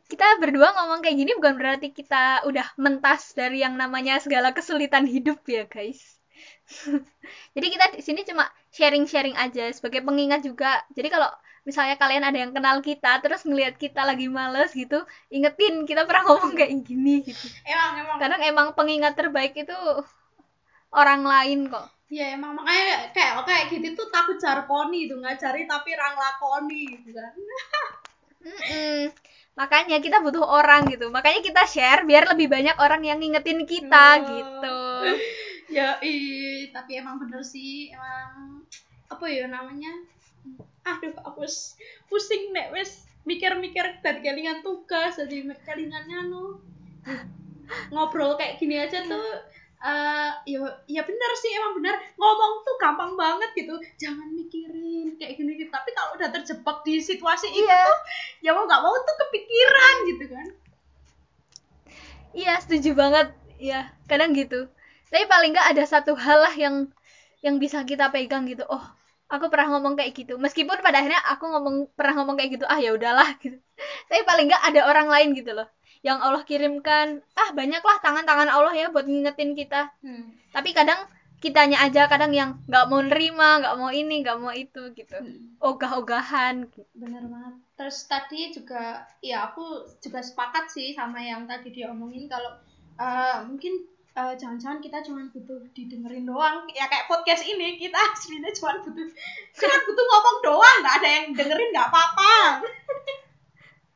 kita 0.10 0.28
berdua 0.42 0.74
ngomong 0.74 1.02
kayak 1.02 1.18
gini 1.18 1.32
bukan 1.38 1.58
berarti 1.58 1.94
kita 1.94 2.46
udah 2.46 2.66
mentas 2.78 3.34
dari 3.34 3.62
yang 3.62 3.78
namanya 3.78 4.18
segala 4.22 4.54
kesulitan 4.54 5.06
hidup 5.06 5.42
ya 5.46 5.66
guys. 5.70 6.18
Jadi 7.58 7.68
kita 7.74 7.86
di 7.98 8.02
sini 8.06 8.22
cuma 8.26 8.46
sharing-sharing 8.74 9.38
aja 9.38 9.70
sebagai 9.74 10.06
pengingat 10.06 10.46
juga. 10.46 10.82
Jadi 10.94 11.10
kalau 11.10 11.30
misalnya 11.66 11.98
kalian 12.00 12.24
ada 12.24 12.38
yang 12.38 12.52
kenal 12.56 12.80
kita 12.80 13.20
terus 13.20 13.44
ngelihat 13.44 13.76
kita 13.76 14.08
lagi 14.08 14.32
males 14.32 14.72
gitu 14.72 15.04
ingetin 15.28 15.84
kita 15.84 16.08
pernah 16.08 16.24
ngomong 16.32 16.54
kayak 16.56 16.74
gini 16.86 17.26
gitu. 17.26 17.46
Emang 17.66 17.92
emang. 18.02 18.18
Kadang 18.22 18.42
emang 18.46 18.68
pengingat 18.78 19.18
terbaik 19.18 19.58
itu 19.58 19.76
orang 20.94 21.28
lain 21.28 21.68
kok 21.68 21.97
Iya 22.08 22.40
emang 22.40 22.56
makanya 22.56 23.12
kayak 23.12 23.44
kayak 23.44 23.66
gitu 23.68 23.88
tuh 24.00 24.08
takut 24.08 24.40
jarponi 24.40 25.12
itu 25.12 25.16
ngajari 25.20 25.68
tapi 25.68 25.92
rang 25.92 26.16
lakoni 26.16 26.88
gitu 27.04 27.12
kan. 27.12 27.34
mm 28.48 28.48
-mm. 28.48 29.00
makanya 29.60 30.00
kita 30.00 30.24
butuh 30.24 30.46
orang 30.46 30.88
gitu 30.88 31.12
makanya 31.12 31.44
kita 31.44 31.68
share 31.68 32.08
biar 32.08 32.32
lebih 32.32 32.48
banyak 32.48 32.80
orang 32.80 33.04
yang 33.04 33.20
ngingetin 33.20 33.68
kita 33.68 34.24
Oh. 34.24 34.24
gitu 34.24 34.80
ya 35.76 36.00
ih 36.00 36.72
tapi 36.72 36.96
emang 37.04 37.20
bener 37.20 37.44
sih 37.44 37.92
emang 37.92 38.64
apa 39.12 39.26
ya 39.28 39.52
namanya 39.52 39.92
aduh 40.88 41.12
aku 41.28 41.44
pusing 42.08 42.56
nek 42.56 42.72
wis 42.72 43.04
mikir-mikir 43.28 44.00
dari 44.00 44.24
kelingan 44.24 44.64
tugas 44.64 45.20
dari 45.20 45.44
kelingannya 45.68 46.32
no 46.32 46.64
ngobrol 47.92 48.40
kayak 48.40 48.64
gini 48.64 48.80
aja 48.80 49.04
tuh 49.04 49.44
eh 49.78 50.32
ya 50.50 50.60
ya 50.90 51.02
bener 51.06 51.32
sih 51.38 51.52
emang 51.54 51.78
bener 51.78 51.96
ngomong 52.18 52.54
tuh 52.66 52.76
gampang 52.82 53.14
banget 53.14 53.50
gitu. 53.60 53.76
Jangan 54.02 54.28
mikirin 54.34 55.14
kayak 55.22 55.38
gini 55.38 55.52
gitu 55.60 55.70
tapi 55.70 55.90
kalau 55.94 56.18
udah 56.18 56.30
terjebak 56.34 56.78
di 56.88 56.98
situasi 56.98 57.48
itu 57.54 57.62
Iya. 57.66 57.82
tuh 57.86 57.98
ya 58.46 58.50
mau 58.58 58.66
nggak 58.66 58.82
mau 58.84 58.96
tuh 59.06 59.16
kepikiran 59.22 59.96
gitu 60.10 60.26
kan. 60.34 60.48
Iya 62.36 62.54
setuju 62.64 62.90
banget. 63.02 63.28
Ya 63.70 63.80
kadang 64.10 64.32
gitu. 64.38 64.70
Tapi 65.12 65.26
paling 65.32 65.50
nggak 65.56 65.68
ada 65.76 65.84
satu 65.88 66.14
hal 66.18 66.40
lah 66.46 66.54
yang 66.64 66.76
yang 67.46 67.56
bisa 67.64 67.84
kita 67.88 68.06
pegang 68.14 68.44
gitu. 68.52 68.64
Oh 68.70 68.84
aku 69.34 69.46
pernah 69.52 69.68
ngomong 69.78 69.96
kayak 70.00 70.14
gitu. 70.18 70.34
Meskipun 70.46 70.78
pada 70.86 70.98
akhirnya 71.02 71.22
aku 71.34 71.46
ngomong 71.54 71.76
pernah 71.98 72.14
ngomong 72.22 72.36
kayak 72.40 72.52
gitu 72.60 72.66
ah 72.70 72.80
ya 72.82 72.92
udahlah 72.98 73.30
gitu. 73.44 73.58
Tapi 74.10 74.22
paling 74.30 74.46
nggak 74.52 74.64
ada 74.74 74.82
orang 74.92 75.08
lain 75.14 75.30
gitu 75.40 75.52
loh 75.58 75.68
yang 76.06 76.22
Allah 76.22 76.44
kirimkan 76.46 77.22
ah 77.34 77.50
banyaklah 77.54 77.98
tangan-tangan 78.02 78.50
Allah 78.50 78.74
ya 78.74 78.88
buat 78.90 79.06
ngingetin 79.06 79.54
kita. 79.58 79.94
Tapi 80.54 80.70
kadang 80.74 81.06
kitanya 81.38 81.86
aja 81.86 82.10
kadang 82.10 82.34
yang 82.34 82.58
nggak 82.66 82.90
mau 82.90 82.98
nerima 82.98 83.62
nggak 83.62 83.76
mau 83.78 83.94
ini 83.94 84.26
nggak 84.26 84.38
mau 84.42 84.54
itu 84.54 84.90
gitu. 84.98 85.18
Ogah-ogahan 85.62 86.66
gitu. 86.74 86.82
bener 86.98 87.30
banget. 87.30 87.54
Terus 87.78 87.98
tadi 88.10 88.50
juga 88.50 89.06
ya 89.22 89.54
aku 89.54 89.86
juga 90.02 90.26
sepakat 90.26 90.74
sih 90.74 90.98
sama 90.98 91.22
yang 91.22 91.46
tadi 91.46 91.70
dia 91.70 91.94
omongin 91.94 92.26
kalau 92.26 92.58
eh, 92.98 93.38
mungkin 93.46 93.86
eh, 94.18 94.34
jangan-jangan 94.34 94.82
kita 94.82 95.06
cuma 95.06 95.30
butuh 95.30 95.62
didengerin 95.78 96.26
doang. 96.26 96.66
Ya 96.74 96.90
kayak 96.90 97.06
podcast 97.06 97.46
ini 97.46 97.78
kita 97.78 98.02
aslinya 98.18 98.50
cuma 98.58 98.82
butuh 98.82 99.08
cuma 99.62 99.76
butuh 99.86 100.06
ngomong 100.10 100.38
doang. 100.42 100.78
Nggak 100.82 100.96
ada 101.06 101.10
yang 101.10 101.26
dengerin 101.38 101.70
nggak 101.70 101.90
apa-apa 101.94 102.34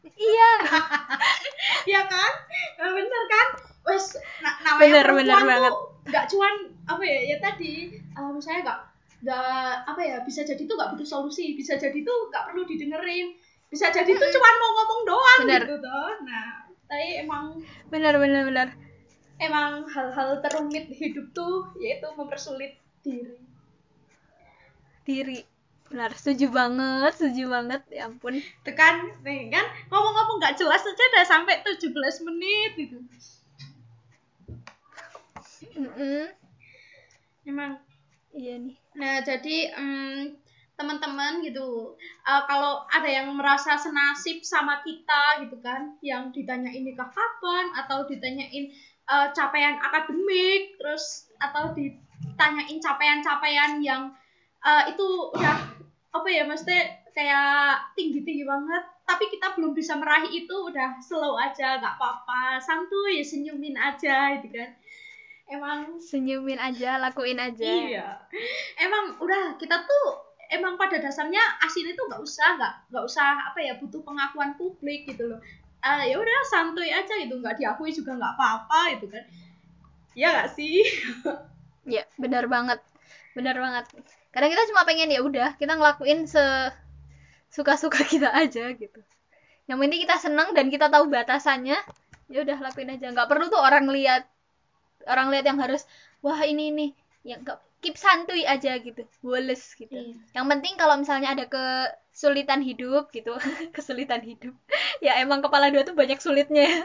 iya. 0.06 0.52
Ya 1.94 2.02
kan? 2.06 2.32
Eh, 2.54 2.92
bener 2.94 3.24
kan? 3.30 3.48
Wes 3.82 4.14
na 4.46 4.50
namanya 4.62 4.82
Bener, 4.82 5.06
bener 5.18 5.38
tuh 5.42 5.50
banget. 5.50 5.74
nggak 6.02 6.26
cuman 6.30 6.54
apa 6.86 7.04
ya 7.06 7.20
ya 7.34 7.38
tadi 7.42 7.74
eh, 7.98 8.30
misalnya 8.34 8.62
nggak 8.66 8.80
nggak 9.22 9.74
apa 9.90 10.02
ya 10.02 10.18
bisa 10.22 10.42
jadi 10.46 10.62
tuh 10.66 10.74
nggak 10.78 10.98
butuh 10.98 11.08
solusi 11.08 11.54
bisa 11.54 11.78
jadi 11.78 11.98
tuh 12.02 12.30
nggak 12.30 12.44
perlu 12.50 12.66
didengerin 12.66 13.38
bisa 13.70 13.90
jadi 13.90 14.10
tuh 14.10 14.30
cuman 14.30 14.54
mau 14.62 14.72
ngomong 14.78 15.02
doang 15.06 15.40
Bener. 15.46 15.62
gitu 15.66 15.76
tuh 15.82 16.10
nah 16.26 16.66
tapi 16.86 17.22
emang 17.22 17.58
benar 17.90 18.18
benar 18.18 18.42
benar 18.50 18.68
emang 19.42 19.86
hal-hal 19.90 20.42
terumit 20.42 20.86
hidup 20.94 21.26
tuh 21.34 21.70
yaitu 21.82 22.06
mempersulit 22.14 22.78
diri. 23.02 23.34
Diri 25.02 25.42
benar 25.92 26.16
setuju 26.16 26.48
banget 26.50 27.12
setuju 27.20 27.52
banget. 27.52 27.82
Ya 27.92 28.08
ampun. 28.08 28.40
Tekan 28.64 29.12
nih 29.28 29.52
kan 29.52 29.68
ngomong-ngomong 29.92 30.40
nggak 30.40 30.56
jelas 30.56 30.82
aja 30.82 31.04
udah 31.12 31.26
sampai 31.28 31.60
17 31.62 31.92
menit 32.32 32.72
gitu. 32.80 32.98
Mm-mm. 35.78 36.26
emang. 37.46 37.78
Iya 38.32 38.64
nih. 38.64 38.76
Nah, 38.96 39.20
jadi 39.24 39.76
em, 39.76 40.40
teman-teman 40.80 41.44
gitu, 41.44 42.00
eh, 42.24 42.44
kalau 42.48 42.88
ada 42.88 43.10
yang 43.12 43.28
merasa 43.36 43.76
senasib 43.76 44.42
sama 44.42 44.80
kita 44.82 45.44
gitu 45.46 45.60
kan, 45.60 46.00
yang 46.00 46.32
ditanyain 46.32 46.82
nikah 46.82 47.12
kapan 47.12 47.76
atau 47.76 48.08
ditanyain 48.08 48.72
eh, 49.12 49.28
capaian 49.36 49.78
akademik, 49.84 50.80
terus 50.80 51.28
atau 51.44 51.76
ditanyain 51.76 52.80
capaian-capaian 52.80 53.84
yang 53.84 54.16
eh, 54.64 54.84
itu 54.96 55.08
udah 55.36 55.81
apa 56.12 56.28
ya, 56.28 56.44
maksudnya 56.44 57.02
kayak 57.16 57.96
tinggi-tinggi 57.96 58.44
banget, 58.44 58.84
tapi 59.08 59.32
kita 59.32 59.56
belum 59.56 59.72
bisa 59.76 59.96
meraih 59.96 60.32
itu, 60.32 60.52
udah 60.52 61.00
slow 61.00 61.40
aja, 61.40 61.80
nggak 61.80 61.96
apa-apa, 62.00 62.60
santuy, 62.60 63.24
senyumin 63.24 63.76
aja 63.76 64.36
gitu 64.40 64.52
kan. 64.52 64.72
Emang 65.52 66.00
senyumin 66.00 66.56
aja 66.56 66.96
lakuin 66.96 67.36
aja 67.36 67.60
Iya. 67.68 68.08
Emang 68.80 69.20
udah 69.20 69.60
kita 69.60 69.84
tuh 69.84 70.32
emang 70.48 70.80
pada 70.80 70.96
dasarnya 70.96 71.44
asin 71.60 71.92
itu 71.92 72.00
nggak 72.00 72.24
usah 72.24 72.56
nggak 72.56 72.74
nggak 72.88 73.04
usah 73.04 73.52
apa 73.52 73.60
ya 73.60 73.76
butuh 73.76 74.00
pengakuan 74.00 74.56
publik 74.56 75.04
gitu 75.12 75.28
loh. 75.28 75.44
Ah 75.84 76.08
ya 76.08 76.16
udah 76.16 76.40
santuy 76.48 76.88
aja 76.88 77.20
gitu 77.20 77.36
nggak 77.36 77.60
diakui 77.60 77.92
juga 77.92 78.16
nggak 78.16 78.34
apa-apa 78.40 78.96
gitu 78.96 79.12
kan. 79.12 79.24
Ya 80.16 80.28
nggak 80.40 80.56
sih? 80.56 80.88
ya 82.00 82.08
benar 82.16 82.48
banget 82.48 82.80
benar 83.36 83.60
banget 83.60 83.86
kadang 84.32 84.50
kita 84.52 84.64
cuma 84.72 84.88
pengen 84.88 85.12
ya 85.12 85.22
udah 85.22 85.60
kita 85.60 85.76
ngelakuin 85.76 86.26
se 86.26 86.44
suka-suka 87.52 88.00
kita 88.12 88.32
aja 88.32 88.72
gitu. 88.74 89.00
Yang 89.68 89.78
penting 89.88 90.00
kita 90.08 90.16
seneng 90.20 90.50
dan 90.56 90.66
kita 90.72 90.88
tahu 90.88 91.12
batasannya 91.12 91.78
ya 92.32 92.40
udah 92.42 92.58
lakuin 92.64 92.96
aja. 92.96 93.12
Nggak 93.12 93.28
perlu 93.28 93.52
tuh 93.52 93.60
orang 93.60 93.92
lihat 93.92 94.24
orang 95.06 95.30
lihat 95.36 95.46
yang 95.46 95.60
harus 95.60 95.84
wah 96.24 96.40
ini 96.48 96.72
ini. 96.72 96.88
Yang 97.28 97.60
keep 97.82 98.00
santuy 98.00 98.48
aja 98.48 98.78
gitu 98.78 99.04
woles 99.26 99.74
gitu. 99.74 99.90
Iya. 99.90 100.14
yang 100.38 100.46
penting 100.46 100.78
kalau 100.78 101.02
misalnya 101.02 101.34
ada 101.34 101.50
kesulitan 101.50 102.62
hidup 102.62 103.10
gitu 103.10 103.34
kesulitan 103.76 104.22
hidup 104.22 104.54
ya 105.06 105.18
emang 105.18 105.42
kepala 105.42 105.74
dua 105.74 105.84
tuh 105.84 105.98
banyak 105.98 106.22
sulitnya. 106.24 106.64
Ya 106.64 106.82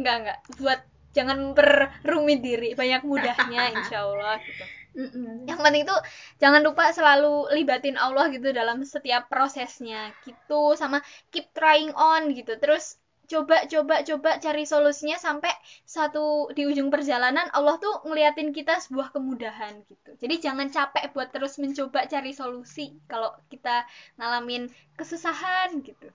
nggak 0.00 0.16
nggak. 0.26 0.38
Buat 0.58 0.80
jangan 1.10 1.36
memperrumit 1.52 2.40
diri 2.42 2.68
banyak 2.78 3.02
mudahnya 3.02 3.74
insya 3.74 4.06
Allah 4.06 4.38
gitu 4.42 4.79
Mm-mm. 4.90 5.46
yang 5.50 5.60
penting 5.62 5.84
tuh 5.86 6.00
jangan 6.42 6.62
lupa 6.66 6.84
selalu 6.90 7.46
libatin 7.56 7.94
Allah 7.94 8.26
gitu 8.34 8.48
dalam 8.50 8.78
setiap 8.94 9.22
prosesnya. 9.32 10.10
Gitu 10.26 10.62
sama 10.80 10.98
keep 11.32 11.46
trying 11.58 11.92
on 11.94 12.22
gitu. 12.38 12.52
Terus 12.62 12.98
coba 13.30 13.56
coba 13.70 14.02
coba 14.02 14.30
cari 14.42 14.64
solusinya 14.66 15.14
sampai 15.26 15.54
satu 15.86 16.50
di 16.56 16.66
ujung 16.66 16.90
perjalanan 16.94 17.46
Allah 17.54 17.78
tuh 17.78 17.94
ngeliatin 18.06 18.50
kita 18.50 18.74
sebuah 18.82 19.14
kemudahan 19.14 19.74
gitu. 19.86 20.10
Jadi 20.18 20.34
jangan 20.42 20.66
capek 20.76 21.14
buat 21.14 21.30
terus 21.30 21.54
mencoba 21.62 22.00
cari 22.10 22.32
solusi 22.34 22.98
kalau 23.06 23.30
kita 23.46 23.86
ngalamin 24.18 24.66
kesusahan 24.98 25.78
gitu. 25.86 26.10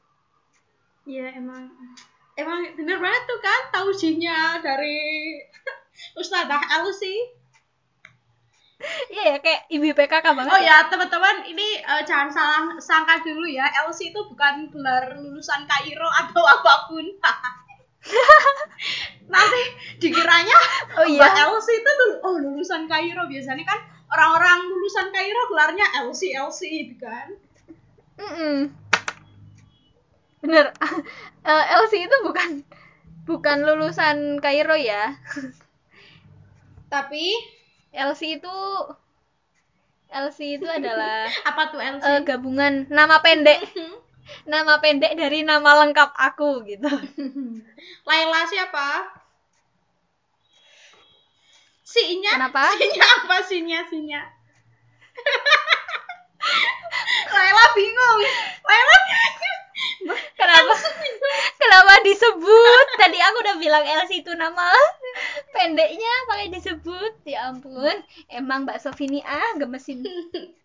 Iya 1.07 1.39
emang. 1.39 1.71
Emang 2.35 2.59
bener 2.75 2.97
banget 2.99 3.23
tuh 3.31 3.39
kan 3.39 3.61
tausiahnya 3.71 4.59
dari 4.59 4.99
Ustazah 6.19 6.63
Elsie. 6.81 7.44
Iya 9.09 9.23
ya 9.31 9.37
kayak 9.39 9.61
ibu 9.71 9.87
PKK 9.95 10.25
banget 10.35 10.51
Oh 10.51 10.59
ya 10.59 10.85
teman-teman 10.91 11.47
ini 11.47 11.79
eh, 11.79 12.03
jangan 12.03 12.29
salah 12.29 12.61
sangka 12.77 13.23
dulu 13.23 13.47
ya 13.47 13.65
LC 13.87 14.11
itu 14.11 14.19
bukan 14.27 14.67
gelar 14.69 15.15
lulusan 15.15 15.63
Kairo 15.63 16.09
atau 16.11 16.43
apa 16.59 16.73
pun. 16.91 17.05
Nanti 19.33 19.61
dikiranya 19.97 20.57
oh 21.01 21.07
Mbak 21.07 21.09
iya 21.09 21.47
LC 21.47 21.67
itu 21.71 21.91
dulu 21.95 22.15
oh 22.27 22.35
lulusan 22.37 22.85
Kairo 22.91 23.25
biasanya 23.31 23.63
kan 23.63 23.79
orang-orang 24.11 24.67
lulusan 24.67 25.07
Kairo 25.15 25.41
gelarnya 25.49 25.87
LC 26.11 26.35
LC 26.35 26.61
itu 26.67 26.95
kan. 26.99 27.31
Mm-mm. 28.15 28.71
bener 30.39 30.71
Eh, 31.45 31.65
Elsie 31.77 32.09
itu 32.09 32.17
bukan 32.25 32.65
bukan 33.29 33.57
lulusan 33.61 34.41
Kairo 34.41 34.73
ya 34.73 35.13
Tapi 36.89 37.37
Elsie 37.95 38.43
itu 38.43 38.57
Elsie 40.11 40.59
itu 40.59 40.67
adalah 40.67 41.31
apa 41.49 41.61
tuh 41.71 41.79
LC? 41.79 42.03
eh, 42.03 42.19
gabungan 42.27 42.91
nama 42.91 43.23
pendek 43.23 43.63
nama 44.45 44.77
pendek 44.83 45.15
dari 45.15 45.47
nama 45.47 45.85
lengkap 45.85 46.11
aku 46.13 46.65
gitu 46.67 46.89
Laila 48.07 48.41
siapa? 48.49 48.87
Si-nya? 51.85 52.33
Kenapa? 52.33 52.73
Si-nya 52.73 53.05
apa 53.05 53.37
sinya 53.45 53.79
sinya? 53.85 54.21
Laila 57.35 57.65
bingung. 57.77 58.19
Laila 58.65 58.95
kenapa? 60.39 60.73
Kenapa 61.61 61.93
disebut? 62.05 62.85
Tadi 62.99 63.17
aku 63.19 63.37
udah 63.43 63.55
bilang 63.59 63.83
Elsie 63.85 64.21
itu 64.23 64.31
nama 64.35 64.71
pendeknya 65.55 66.13
pakai 66.29 66.47
disebut. 66.53 67.11
Ya 67.27 67.49
ampun 67.51 67.95
emang 68.31 68.65
Mbak 68.67 68.79
Sofi 68.83 69.07
ini 69.09 69.21
ah 69.25 69.55
gemesin. 69.59 70.03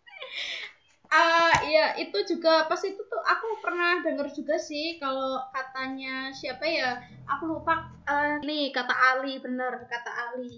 Ah 1.22 1.52
iya 1.70 1.86
itu 2.02 2.18
juga 2.30 2.52
pas 2.70 2.82
itu 2.90 3.02
tuh 3.12 3.22
aku 3.32 3.46
pernah 3.64 3.92
denger 4.04 4.26
juga 4.38 4.56
sih 4.68 4.86
kalau 5.02 5.32
katanya 5.54 6.14
siapa 6.40 6.64
ya? 6.78 6.90
Aku 7.32 7.42
lupa 7.52 7.74
Eh, 8.10 8.32
nih 8.48 8.64
kata 8.76 8.94
Ali 9.10 9.34
bener 9.44 9.72
kata 9.92 10.10
Ali. 10.24 10.54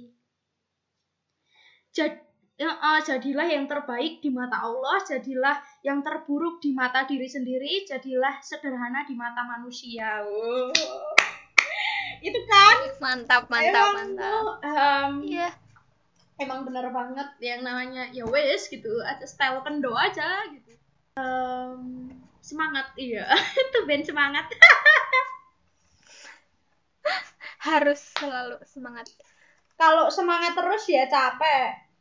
Jadi 1.92 2.16
ya, 2.16 2.31
uh, 2.60 3.00
jadilah 3.00 3.48
yang 3.48 3.64
terbaik 3.64 4.20
di 4.20 4.28
mata 4.28 4.60
Allah, 4.60 5.00
jadilah 5.08 5.56
yang 5.80 6.04
terburuk 6.04 6.60
di 6.60 6.76
mata 6.76 7.08
diri 7.08 7.24
sendiri, 7.24 7.88
jadilah 7.88 8.42
sederhana 8.44 9.08
di 9.08 9.14
mata 9.16 9.40
manusia. 9.46 10.20
Wow. 10.20 10.74
Itu 12.20 12.38
kan 12.46 12.76
mantap, 13.00 13.48
mantap, 13.48 13.88
emang 13.88 13.94
mantap. 13.96 14.30
Tuh, 14.30 14.50
um, 14.62 15.12
iya. 15.24 15.48
Emang 16.40 16.66
bener 16.66 16.90
banget 16.90 17.28
yang 17.38 17.62
namanya 17.62 18.10
ya 18.10 18.26
wes 18.26 18.66
gitu, 18.66 18.90
aja 19.04 19.24
style 19.26 19.62
kendo 19.62 19.94
aja 19.94 20.46
gitu. 20.50 20.72
Um, 21.18 22.08
semangat 22.42 22.94
iya, 22.98 23.28
itu 23.62 23.78
band 23.86 24.04
semangat. 24.06 24.46
Harus 27.62 28.00
selalu 28.18 28.58
semangat. 28.66 29.06
Kalau 29.78 30.10
semangat 30.10 30.54
terus 30.54 30.82
ya 30.90 31.06
capek 31.06 31.91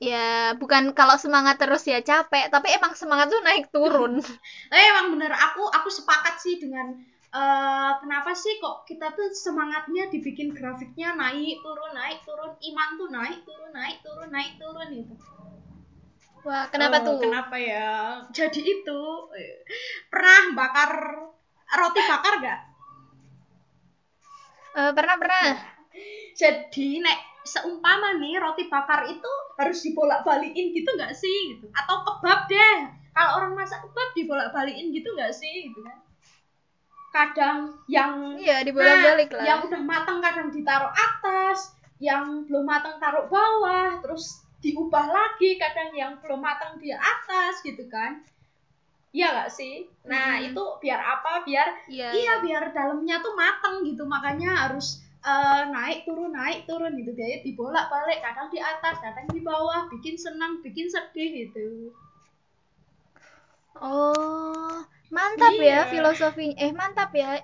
ya 0.00 0.56
bukan 0.56 0.96
kalau 0.96 1.20
semangat 1.20 1.60
terus 1.60 1.84
ya 1.84 2.00
capek 2.00 2.48
tapi 2.48 2.72
emang 2.72 2.96
semangat 2.96 3.28
tuh 3.28 3.44
naik 3.44 3.68
turun. 3.68 4.24
Tapi 4.72 4.82
emang 4.96 5.14
bener 5.14 5.30
aku 5.30 5.68
aku 5.68 5.92
sepakat 5.92 6.40
sih 6.40 6.56
dengan 6.56 6.96
uh, 7.36 8.00
kenapa 8.00 8.32
sih 8.32 8.56
kok 8.58 8.88
kita 8.88 9.12
tuh 9.12 9.28
semangatnya 9.30 10.08
dibikin 10.08 10.56
grafiknya 10.56 11.12
naik 11.14 11.60
turun 11.60 11.92
naik 11.92 12.24
turun 12.24 12.56
iman 12.56 12.88
tuh 12.96 13.08
naik 13.12 13.38
turun 13.44 13.70
naik 13.76 13.96
turun 14.00 14.28
naik 14.32 14.52
turun 14.56 14.88
itu 14.90 15.14
wah 16.40 16.64
kenapa 16.72 17.04
oh, 17.04 17.14
tuh? 17.14 17.16
kenapa 17.20 17.56
ya? 17.60 18.24
Jadi 18.32 18.64
itu 18.64 19.02
pernah 20.08 20.56
bakar 20.56 20.90
roti 21.70 22.00
bakar 22.08 22.34
gak 22.40 22.60
uh, 24.74 24.92
pernah 24.94 25.16
pernah. 25.18 25.42
Nah, 25.52 25.60
jadi 26.32 26.88
nek 27.02 27.18
seumpama 27.50 28.22
nih 28.22 28.38
roti 28.38 28.70
bakar 28.70 29.10
itu 29.10 29.32
harus 29.58 29.78
dibolak-balikin 29.82 30.70
gitu 30.70 30.86
nggak 30.94 31.10
sih 31.10 31.58
gitu 31.58 31.66
atau 31.74 32.06
kebab 32.06 32.46
deh 32.46 32.78
kalau 33.10 33.42
orang 33.42 33.58
masak 33.58 33.82
kebab 33.82 34.08
dibolak-balikin 34.14 34.94
gitu 34.94 35.10
nggak 35.18 35.34
sih 35.34 35.66
gitu 35.66 35.82
kan 35.82 35.98
kadang 37.10 37.58
yang 37.90 38.38
iya 38.38 38.62
dibolak-balik 38.62 39.34
nah, 39.34 39.36
lah 39.42 39.44
yang 39.50 39.60
udah 39.66 39.82
matang 39.82 40.22
kadang 40.22 40.54
ditaruh 40.54 40.94
atas 40.94 41.74
yang 41.98 42.46
belum 42.46 42.62
matang 42.62 43.02
taruh 43.02 43.26
bawah 43.26 43.98
terus 43.98 44.46
diubah 44.62 45.10
lagi 45.10 45.58
kadang 45.58 45.90
yang 45.90 46.22
belum 46.22 46.38
matang 46.38 46.78
di 46.78 46.94
atas 46.94 47.58
gitu 47.66 47.90
kan 47.90 48.22
Iya 49.10 49.26
gak 49.42 49.50
sih? 49.50 49.90
Nah, 50.06 50.38
hmm. 50.38 50.54
itu 50.54 50.64
biar 50.78 51.00
apa? 51.02 51.42
Biar 51.42 51.66
ya, 51.90 52.14
iya, 52.14 52.38
ya. 52.38 52.42
biar 52.46 52.70
dalamnya 52.70 53.18
tuh 53.18 53.34
matang 53.34 53.82
gitu. 53.82 54.06
Makanya 54.06 54.70
harus 54.70 55.02
uh, 55.24 55.62
naik 55.68 56.08
turun 56.08 56.32
naik 56.32 56.64
turun 56.64 56.96
gitu 56.96 57.12
dia 57.12 57.40
dibolak 57.44 57.88
balik 57.92 58.20
kadang 58.24 58.48
di 58.48 58.60
atas 58.60 58.96
kadang 59.00 59.26
di 59.32 59.40
bawah 59.44 59.88
bikin 59.92 60.16
senang 60.16 60.60
bikin 60.64 60.88
sedih 60.88 61.48
gitu 61.48 61.92
oh 63.80 64.84
mantap 65.10 65.54
ya 65.58 65.64
iya. 65.64 65.80
ya 65.84 65.90
filosofi 65.90 66.54
eh 66.56 66.72
mantap 66.72 67.10
ya 67.12 67.40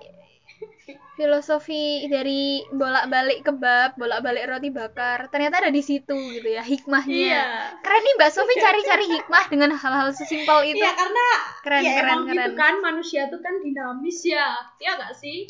filosofi 1.17 2.05
dari 2.07 2.61
bolak-balik 2.69 3.41
kebab, 3.41 3.97
bolak-balik 3.97 4.45
roti 4.45 4.69
bakar, 4.69 5.27
ternyata 5.33 5.65
ada 5.65 5.73
di 5.73 5.81
situ 5.81 6.13
gitu 6.13 6.45
ya 6.45 6.61
hikmahnya. 6.61 7.13
Iya. 7.13 7.45
Keren 7.81 8.01
nih 8.05 8.13
Mbak 8.21 8.31
Sofi 8.31 8.53
cari-cari 8.61 9.05
hikmah 9.17 9.45
dengan 9.49 9.69
hal-hal 9.73 10.13
sesimpel 10.13 10.73
itu. 10.73 10.81
Iya, 10.81 10.93
karena 10.93 11.25
keren 11.65 11.81
ya 11.81 11.91
keren 11.97 12.13
emang 12.13 12.25
gitu 12.25 12.33
keren. 12.33 12.45
gitu 12.45 12.61
kan 12.61 12.73
manusia 12.85 13.21
tuh 13.33 13.39
kan 13.41 13.53
dinamis 13.65 14.19
ya. 14.23 14.47
Ya 14.77 14.91
gak 14.97 15.13
sih? 15.17 15.49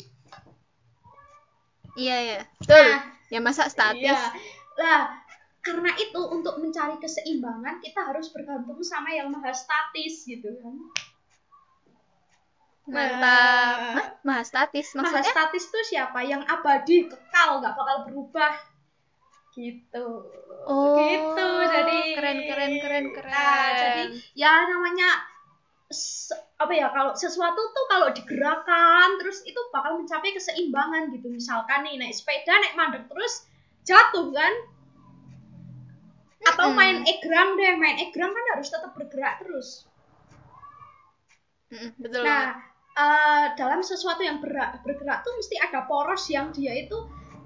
Iya 1.98 2.16
ya, 2.22 2.40
betul. 2.62 2.78
Nah, 2.78 3.02
ya 3.26 3.38
masa 3.42 3.66
statis. 3.66 4.06
Iya. 4.06 4.30
Lah, 4.78 5.18
karena 5.66 5.90
itu 5.98 6.20
untuk 6.30 6.62
mencari 6.62 6.94
keseimbangan 7.02 7.82
kita 7.82 8.06
harus 8.06 8.30
bergantung 8.30 8.78
sama 8.86 9.10
yang 9.10 9.34
maha 9.34 9.50
statis 9.50 10.22
gitu 10.22 10.46
kan. 10.62 10.74
Mantap. 12.88 13.76
Nah, 13.98 14.06
maha 14.24 14.42
statis 14.46 14.94
maksudnya? 14.94 15.26
Maha 15.26 15.34
statis 15.34 15.64
tuh 15.68 15.84
siapa? 15.84 16.22
Yang 16.22 16.46
abadi, 16.46 17.10
kekal, 17.10 17.58
nggak 17.60 17.74
bakal 17.74 17.96
berubah. 18.06 18.54
Gitu. 19.58 20.06
Oh. 20.70 20.96
Gitu. 20.96 21.50
Jadi 21.66 21.98
keren 22.14 22.38
keren 22.46 22.72
keren 22.78 23.06
keren. 23.10 23.34
Nah, 23.34 23.68
jadi 23.74 24.02
ya 24.38 24.70
namanya 24.70 25.27
apa 26.58 26.72
ya 26.76 26.92
kalau 26.92 27.16
sesuatu 27.16 27.56
tuh 27.72 27.86
kalau 27.88 28.12
digerakkan 28.12 29.16
terus 29.16 29.40
itu 29.48 29.56
bakal 29.72 29.96
mencapai 29.96 30.36
keseimbangan 30.36 31.08
gitu. 31.16 31.32
Misalkan 31.32 31.88
nih 31.88 31.96
naik 31.96 32.12
sepeda 32.12 32.52
naik 32.52 32.76
mandek 32.76 33.04
terus 33.08 33.48
jatuh 33.88 34.28
kan? 34.28 34.52
Atau 36.44 36.76
main 36.76 37.08
egrang 37.08 37.56
deh 37.56 37.72
main 37.80 37.96
egrang 38.04 38.36
kan 38.36 38.44
harus 38.52 38.68
tetap 38.68 38.92
bergerak 38.92 39.40
terus. 39.40 39.88
Betul 41.96 42.20
nah 42.20 42.60
uh, 42.92 43.46
dalam 43.56 43.80
sesuatu 43.80 44.20
yang 44.20 44.44
bergerak, 44.44 44.84
bergerak 44.84 45.24
tuh 45.24 45.32
mesti 45.40 45.56
ada 45.56 45.88
poros 45.88 46.28
yang 46.28 46.52
dia 46.52 46.84
itu 46.84 46.98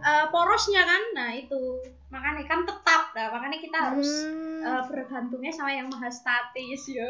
uh, 0.03 0.27
porosnya 0.35 0.83
kan? 0.83 1.03
Nah 1.15 1.31
itu. 1.39 1.79
Makanya 2.11 2.45
kan 2.51 2.67
tetap 2.67 3.15
nah 3.15 3.29
makanya 3.31 3.63
kita 3.63 3.79
harus 3.79 4.09
hmm. 4.27 4.67
uh, 4.67 4.83
bergantungnya 4.91 5.53
sama 5.55 5.79
yang 5.79 5.87
maha 5.93 6.11
statis 6.11 6.91
yo 6.91 7.07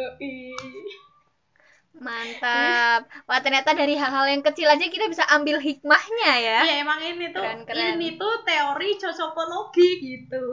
Mantap. 1.99 3.05
Wah, 3.29 3.41
ternyata 3.45 3.77
dari 3.77 3.95
hal-hal 3.95 4.25
yang 4.33 4.41
kecil 4.41 4.67
aja 4.67 4.89
kita 4.89 5.13
bisa 5.13 5.29
ambil 5.29 5.61
hikmahnya 5.61 6.33
ya. 6.41 6.59
Iya, 6.65 6.75
emang 6.83 6.99
ini 7.05 7.29
tuh 7.31 7.45
keren, 7.45 7.61
keren. 7.69 8.01
ini 8.01 8.17
tuh 8.17 8.33
teori 8.49 8.97
cocokologi 8.97 9.91
gitu. 10.01 10.45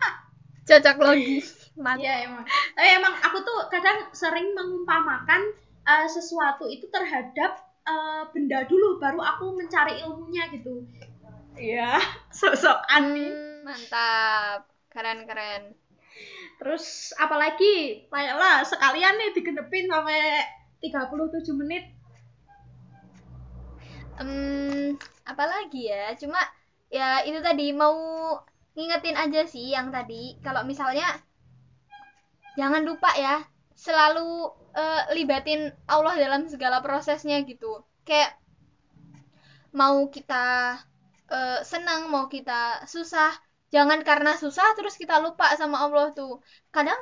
Cocok 0.68 0.96
logi. 1.02 1.42
Iya, 1.74 2.30
emang. 2.30 2.46
Tapi 2.46 2.88
emang 2.94 3.14
aku 3.18 3.42
tuh 3.42 3.66
kadang 3.66 4.08
sering 4.14 4.54
mengumpamakan 4.54 5.42
uh, 5.82 6.06
sesuatu 6.06 6.70
itu 6.70 6.86
terhadap 6.86 7.58
uh, 7.82 8.30
benda 8.30 8.62
dulu 8.70 9.02
baru 9.02 9.18
aku 9.18 9.58
mencari 9.58 10.00
ilmunya 10.06 10.46
gitu. 10.54 10.86
Iya, 11.58 11.98
sosok 12.38 12.78
nih. 12.88 13.28
Hmm, 13.28 13.66
mantap. 13.66 14.70
Keren-keren. 14.92 15.74
Terus 16.60 17.16
apalagi? 17.18 18.06
Lah 18.12 18.62
sekalian 18.62 19.18
nih 19.18 19.30
digenepin 19.34 19.90
sampai 19.90 20.46
37 20.82 21.54
menit. 21.54 21.94
Um, 24.18 24.98
apalagi 25.24 25.88
ya? 25.88 26.12
Cuma 26.18 26.38
ya 26.92 27.24
itu 27.24 27.38
tadi 27.40 27.72
mau 27.72 27.94
ngingetin 28.74 29.16
aja 29.16 29.46
sih 29.46 29.72
yang 29.72 29.94
tadi. 29.94 30.36
Kalau 30.42 30.66
misalnya 30.66 31.06
jangan 32.58 32.84
lupa 32.84 33.14
ya 33.16 33.40
selalu 33.72 34.52
uh, 34.76 35.02
libatin 35.16 35.72
Allah 35.88 36.18
dalam 36.18 36.50
segala 36.50 36.82
prosesnya 36.84 37.40
gitu. 37.46 37.86
Kayak 38.02 38.36
mau 39.72 40.10
kita 40.12 40.76
uh, 41.32 41.60
senang 41.64 42.12
mau 42.12 42.28
kita 42.28 42.84
susah 42.84 43.32
jangan 43.72 44.04
karena 44.04 44.36
susah 44.36 44.76
terus 44.76 45.00
kita 45.00 45.22
lupa 45.22 45.54
sama 45.56 45.80
Allah 45.80 46.12
tuh. 46.12 46.44
Kadang 46.68 46.98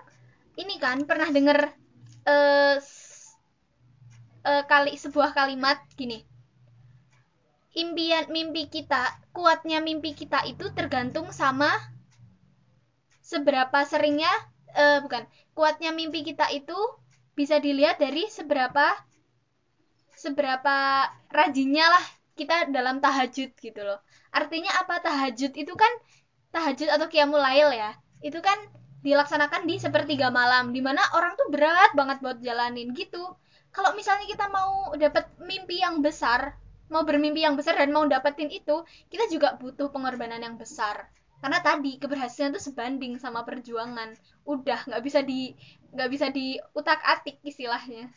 ini 0.55 0.79
kan 0.79 1.03
pernah 1.09 1.27
denger 1.33 1.59
uh, 2.29 2.77
uh, 4.45 4.65
kali 4.67 4.97
sebuah 4.97 5.33
kalimat 5.37 5.81
gini. 5.97 6.25
Impian 7.71 8.27
mimpi 8.35 8.67
kita 8.67 9.07
kuatnya 9.31 9.79
mimpi 9.79 10.13
kita 10.13 10.43
itu 10.45 10.75
tergantung 10.75 11.31
sama 11.31 11.71
seberapa 13.23 13.87
seringnya 13.87 14.31
uh, 14.75 14.99
bukan 15.07 15.23
kuatnya 15.55 15.95
mimpi 15.95 16.27
kita 16.27 16.51
itu 16.51 16.75
bisa 17.39 17.63
dilihat 17.63 18.03
dari 18.03 18.27
seberapa 18.27 18.91
seberapa 20.19 21.07
rajinnya 21.31 21.87
lah 21.87 22.05
kita 22.35 22.69
dalam 22.75 22.99
tahajud 22.99 23.55
gitu 23.55 23.81
loh. 23.87 24.03
Artinya 24.35 24.75
apa? 24.83 24.99
Tahajud 24.99 25.55
itu 25.55 25.73
kan 25.79 25.93
tahajud 26.51 26.91
atau 26.91 27.07
qiyamul 27.07 27.39
lail 27.39 27.71
ya 27.71 27.95
itu 28.21 28.39
kan 28.43 28.59
dilaksanakan 29.01 29.65
di 29.65 29.81
sepertiga 29.81 30.29
malam 30.29 30.77
di 30.77 30.85
mana 30.85 31.01
orang 31.17 31.33
tuh 31.39 31.49
berat 31.49 31.95
banget 31.97 32.21
buat 32.21 32.39
jalanin 32.45 32.93
gitu 32.93 33.23
kalau 33.71 33.95
misalnya 33.95 34.27
kita 34.27 34.47
mau 34.51 34.93
dapat 34.99 35.31
mimpi 35.39 35.83
yang 35.83 36.03
besar 36.03 36.61
mau 36.91 37.07
bermimpi 37.07 37.47
yang 37.47 37.55
besar 37.55 37.79
dan 37.79 37.95
mau 37.95 38.05
dapetin 38.05 38.51
itu 38.51 38.83
kita 39.09 39.31
juga 39.31 39.55
butuh 39.57 39.95
pengorbanan 39.95 40.43
yang 40.43 40.59
besar. 40.59 41.07
Karena 41.41 41.63
tadi 41.65 41.97
keberhasilan 41.97 42.53
itu 42.53 42.61
sebanding 42.69 43.17
sama 43.17 43.47
perjuangan. 43.47 44.13
Udah 44.45 44.85
nggak 44.85 45.03
bisa 45.07 45.25
di 45.25 45.57
nggak 45.95 46.11
bisa 46.11 46.27
di 46.29 46.59
utak 46.77 47.01
atik 47.01 47.41
istilahnya. 47.47 48.13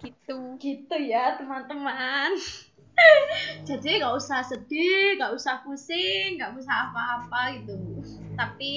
Gitu. 0.00 0.56
Gitu 0.62 0.96
ya 0.96 1.36
teman-teman. 1.36 2.38
Jadi 3.68 4.00
nggak 4.00 4.14
usah 4.14 4.46
sedih 4.46 5.18
nggak 5.18 5.34
usah 5.34 5.60
pusing 5.66 6.38
nggak 6.40 6.56
usah 6.56 6.88
apa-apa 6.88 7.60
gitu. 7.60 7.76
Tapi 8.38 8.74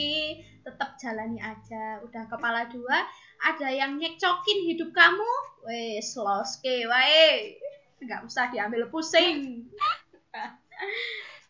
tetap 0.62 0.98
jalani 1.02 1.42
aja 1.42 2.02
udah 2.06 2.24
kepala 2.30 2.70
dua 2.70 3.06
ada 3.42 3.68
yang 3.70 3.98
nyecokin 3.98 4.60
hidup 4.70 4.94
kamu 4.94 5.32
wes 5.66 6.14
loske 6.18 6.86
wae 6.86 7.58
nggak 8.02 8.22
usah 8.26 8.50
diambil 8.50 8.90
pusing 8.90 9.66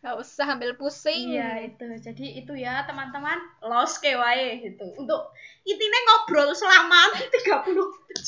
nggak 0.01 0.18
usah 0.18 0.57
ambil 0.57 0.74
pusing 0.74 1.38
Iya 1.38 1.70
itu, 1.70 1.86
jadi 2.01 2.26
itu 2.41 2.53
ya 2.57 2.82
teman-teman 2.89 3.38
los 3.62 4.01
kewae 4.01 4.57
gitu. 4.66 4.97
Untuk 4.97 5.30
intinya 5.62 5.99
ngobrol 6.09 6.57
selama 6.57 7.14
37 7.22 7.70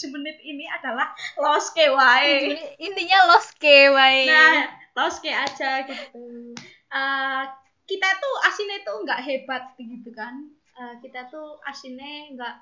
menit 0.14 0.38
ini 0.46 0.70
adalah 0.70 1.10
los 1.42 1.74
kewae. 1.74 2.54
Intinya 2.78 3.26
los 3.26 3.50
ke 3.58 3.90
wae. 3.90 4.30
Nah, 4.30 4.70
los 4.94 5.18
ke 5.18 5.34
aja 5.34 5.82
gitu. 5.90 6.54
Eh, 6.94 7.44
kita 7.90 8.10
tuh 8.22 8.36
asinnya 8.46 8.86
tuh 8.86 9.02
nggak 9.02 9.24
hebat 9.26 9.74
gitu 9.82 10.14
kan. 10.14 10.54
Eh, 10.74 10.96
kita 11.06 11.30
tuh 11.30 11.62
asinnya 11.70 12.34
nggak 12.34 12.56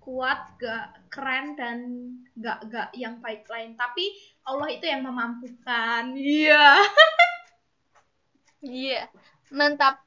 kuat, 0.00 0.56
nggak 0.56 0.86
keren 1.12 1.54
dan 1.54 1.78
nggak 2.34 2.58
nggak 2.68 2.88
yang 2.96 3.20
baik 3.20 3.44
lain. 3.46 3.76
Tapi 3.76 4.16
Allah 4.48 4.68
itu 4.72 4.84
yang 4.88 5.04
memampukan. 5.04 6.16
Iya. 6.16 6.66
Iya, 8.62 9.10
mantap. 9.50 9.98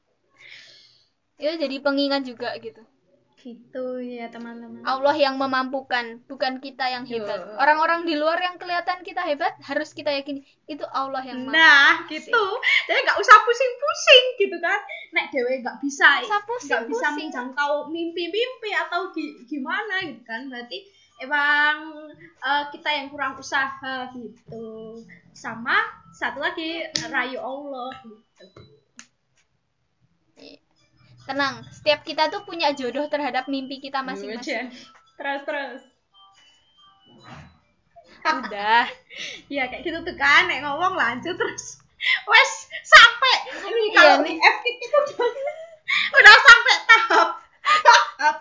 Itu 1.35 1.53
jadi 1.59 1.75
pengingat 1.83 2.23
juga 2.23 2.55
gitu. 2.63 2.81
Gitu 3.45 3.85
ya 4.01 4.25
teman-teman. 4.27 4.81
Allah 4.81 5.13
yang 5.13 5.37
memampukan, 5.37 6.17
bukan 6.25 6.57
kita 6.57 6.89
yang 6.89 7.05
hebat. 7.05 7.37
Orang-orang 7.55 8.01
di 8.01 8.17
luar 8.17 8.41
yang 8.41 8.57
kelihatan 8.57 9.05
kita 9.05 9.21
hebat, 9.21 9.53
harus 9.61 9.93
kita 9.93 10.09
yakini 10.09 10.41
itu 10.65 10.81
Allah 10.89 11.21
yang 11.21 11.45
mampu. 11.45 11.53
Nah, 11.53 12.09
gitu. 12.09 12.43
Jadi 12.89 12.99
nggak 13.05 13.21
usah 13.21 13.37
pusing-pusing 13.45 14.23
gitu 14.41 14.57
kan. 14.57 14.81
Nek 15.13 15.29
dewe 15.29 15.61
nggak 15.61 15.77
bisa, 15.77 16.25
Nggak 16.25 16.25
bisa 16.25 16.37
pusing-pusing. 16.41 17.15
menjangkau 17.21 17.71
mimpi-mimpi 17.87 18.71
atau 18.73 19.13
gi- 19.13 19.45
gimana 19.45 20.01
gitu 20.01 20.25
kan. 20.25 20.49
Berarti 20.49 20.81
emang 21.21 21.75
eh, 22.17 22.63
kita 22.73 22.89
yang 22.89 23.13
kurang 23.13 23.37
usaha 23.37 24.09
gitu. 24.09 24.97
Sama 25.31 25.85
satu 26.11 26.41
lagi 26.41 26.81
rayu 27.07 27.37
Allah 27.37 27.93
gitu. 28.01 28.45
Tenang, 31.25 31.65
setiap 31.67 32.01
kita 32.01 32.29
tuh 32.29 32.41
punya 32.41 32.69
jodoh 32.71 33.05
terhadap 33.05 33.45
mimpi 33.45 33.77
kita 33.79 33.99
masing-masing. 33.99 34.69
Terus 35.15 35.41
terus. 35.43 35.81
Udah. 38.23 38.85
Ya 39.47 39.63
kayak 39.65 39.81
gitu 39.81 40.03
tuh 40.03 40.15
kan, 40.15 40.43
nek 40.45 40.59
ngomong 40.59 40.91
lanjut 40.93 41.33
terus. 41.33 41.79
Wes 42.29 42.51
sampai 42.83 43.35
ini 43.63 43.85
Iya 43.87 43.95
kalau 43.95 44.15
nih. 44.21 44.35
FKIP 44.35 44.65
itu 44.77 44.97
udah, 44.99 45.29
udah 46.19 46.35
sampai 46.35 46.75
tahap 46.83 47.29
tahap 47.63 48.35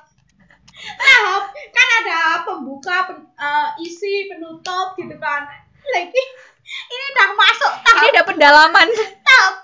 tahap 0.98 1.42
kan 1.70 1.88
ada 2.02 2.18
pembuka 2.42 2.96
pen- 3.06 3.30
eh, 3.30 3.68
isi 3.80 4.26
penutup 4.26 4.98
gitu 4.98 5.14
kan 5.16 5.46
lagi 5.86 6.22
ini 6.66 7.04
udah 7.14 7.28
masuk 7.32 7.72
Ini 7.72 7.84
tahap 7.86 8.04
ada 8.10 8.22
pendalaman. 8.26 8.88
tahap 9.22 9.54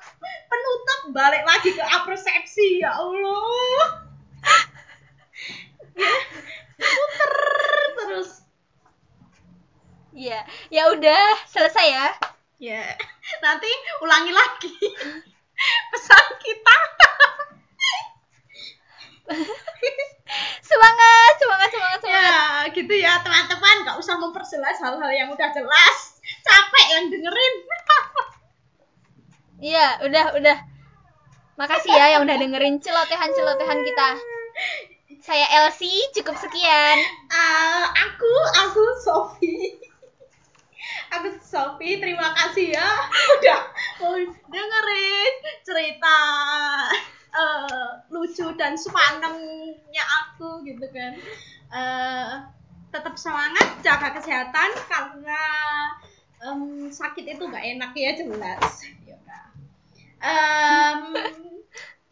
penutup 0.50 1.00
balik 1.14 1.46
lagi 1.46 1.70
ke 1.70 1.84
apresiasi 1.86 2.82
ya 2.82 2.90
Allah 2.90 3.86
Ya, 6.00 6.12
muter 6.80 7.34
terus 7.92 8.40
Iya, 10.10 10.42
ya 10.74 10.82
udah 10.90 11.24
selesai 11.46 11.86
ya. 11.86 12.08
Ya, 12.60 12.82
nanti 13.40 13.70
ulangi 14.02 14.34
lagi 14.34 14.74
pesan 15.94 16.24
kita. 16.42 16.78
Semangat, 20.60 21.32
semangat, 21.40 21.68
semangat, 21.70 22.00
semangat. 22.02 22.10
Ya, 22.10 22.30
gitu 22.74 22.94
ya 22.98 23.22
teman-teman. 23.22 23.86
Gak 23.86 23.98
usah 24.02 24.18
memperjelas 24.18 24.82
hal-hal 24.82 25.10
yang 25.14 25.30
udah 25.30 25.48
jelas. 25.54 25.96
Capek 26.42 26.86
yang 26.90 27.04
dengerin. 27.08 27.54
Iya, 29.60 30.00
udah, 30.08 30.26
udah. 30.40 30.58
Makasih 31.60 31.92
ya 31.92 32.16
yang 32.16 32.24
udah 32.24 32.36
dengerin 32.40 32.80
celotehan-celotehan 32.80 33.80
kita. 33.84 34.08
Saya 35.20 35.46
Elsie, 35.60 36.08
cukup 36.16 36.32
sekian. 36.40 36.96
Eh, 37.28 37.84
aku, 38.08 38.32
aku 38.64 38.82
Sofi. 39.04 39.76
Aku 41.12 41.36
Sofi, 41.44 42.00
terima 42.00 42.32
kasih 42.32 42.72
ya 42.72 42.88
udah 43.36 43.60
dengerin 44.48 45.34
cerita 45.60 46.18
eh, 47.36 47.88
lucu 48.08 48.48
dan 48.56 48.80
semanengnya 48.80 50.04
aku 50.24 50.64
gitu 50.64 50.88
kan. 50.88 51.12
Eh, 51.68 52.32
tetap 52.88 53.14
semangat, 53.20 53.76
jaga 53.84 54.16
kesehatan 54.16 54.70
karena 54.88 55.42
em, 56.42 56.88
sakit 56.88 57.36
itu 57.36 57.42
gak 57.44 57.62
enak 57.62 57.92
ya 57.92 58.16
jelas 58.16 58.88
um, 60.20 61.00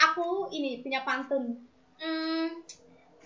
aku 0.01 0.49
ini 0.53 0.81
punya 0.81 1.05
pantun. 1.05 1.61
Hmm, 1.99 2.63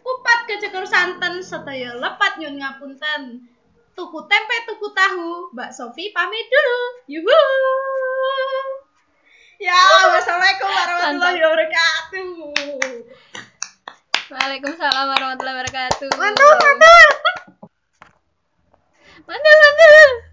kupat 0.03 0.39
kecekur 0.49 0.85
santan 0.87 1.39
setaya 1.43 1.95
lepat 1.97 2.43
nyun 2.43 2.59
ngapunten. 2.59 3.47
Tuku 3.93 4.19
tempe 4.25 4.57
tuku 4.65 4.89
tahu 4.97 5.53
mbak 5.53 5.71
Sofi 5.71 6.11
pamit 6.17 6.49
dulu. 6.49 6.81
Yuhu! 7.13 7.41
Ya 9.61 9.79
wassalamualaikum 10.11 10.67
warahmatullahi 10.67 11.39
wabarakatuh. 11.39 12.31
Waalaikumsalam 14.33 15.07
warahmatullahi 15.13 15.57
wabarakatuh. 15.61 16.11
Mantul, 16.17 16.53
mantul. 16.57 17.09
Mantul, 19.29 19.57
mantul. 19.61 20.32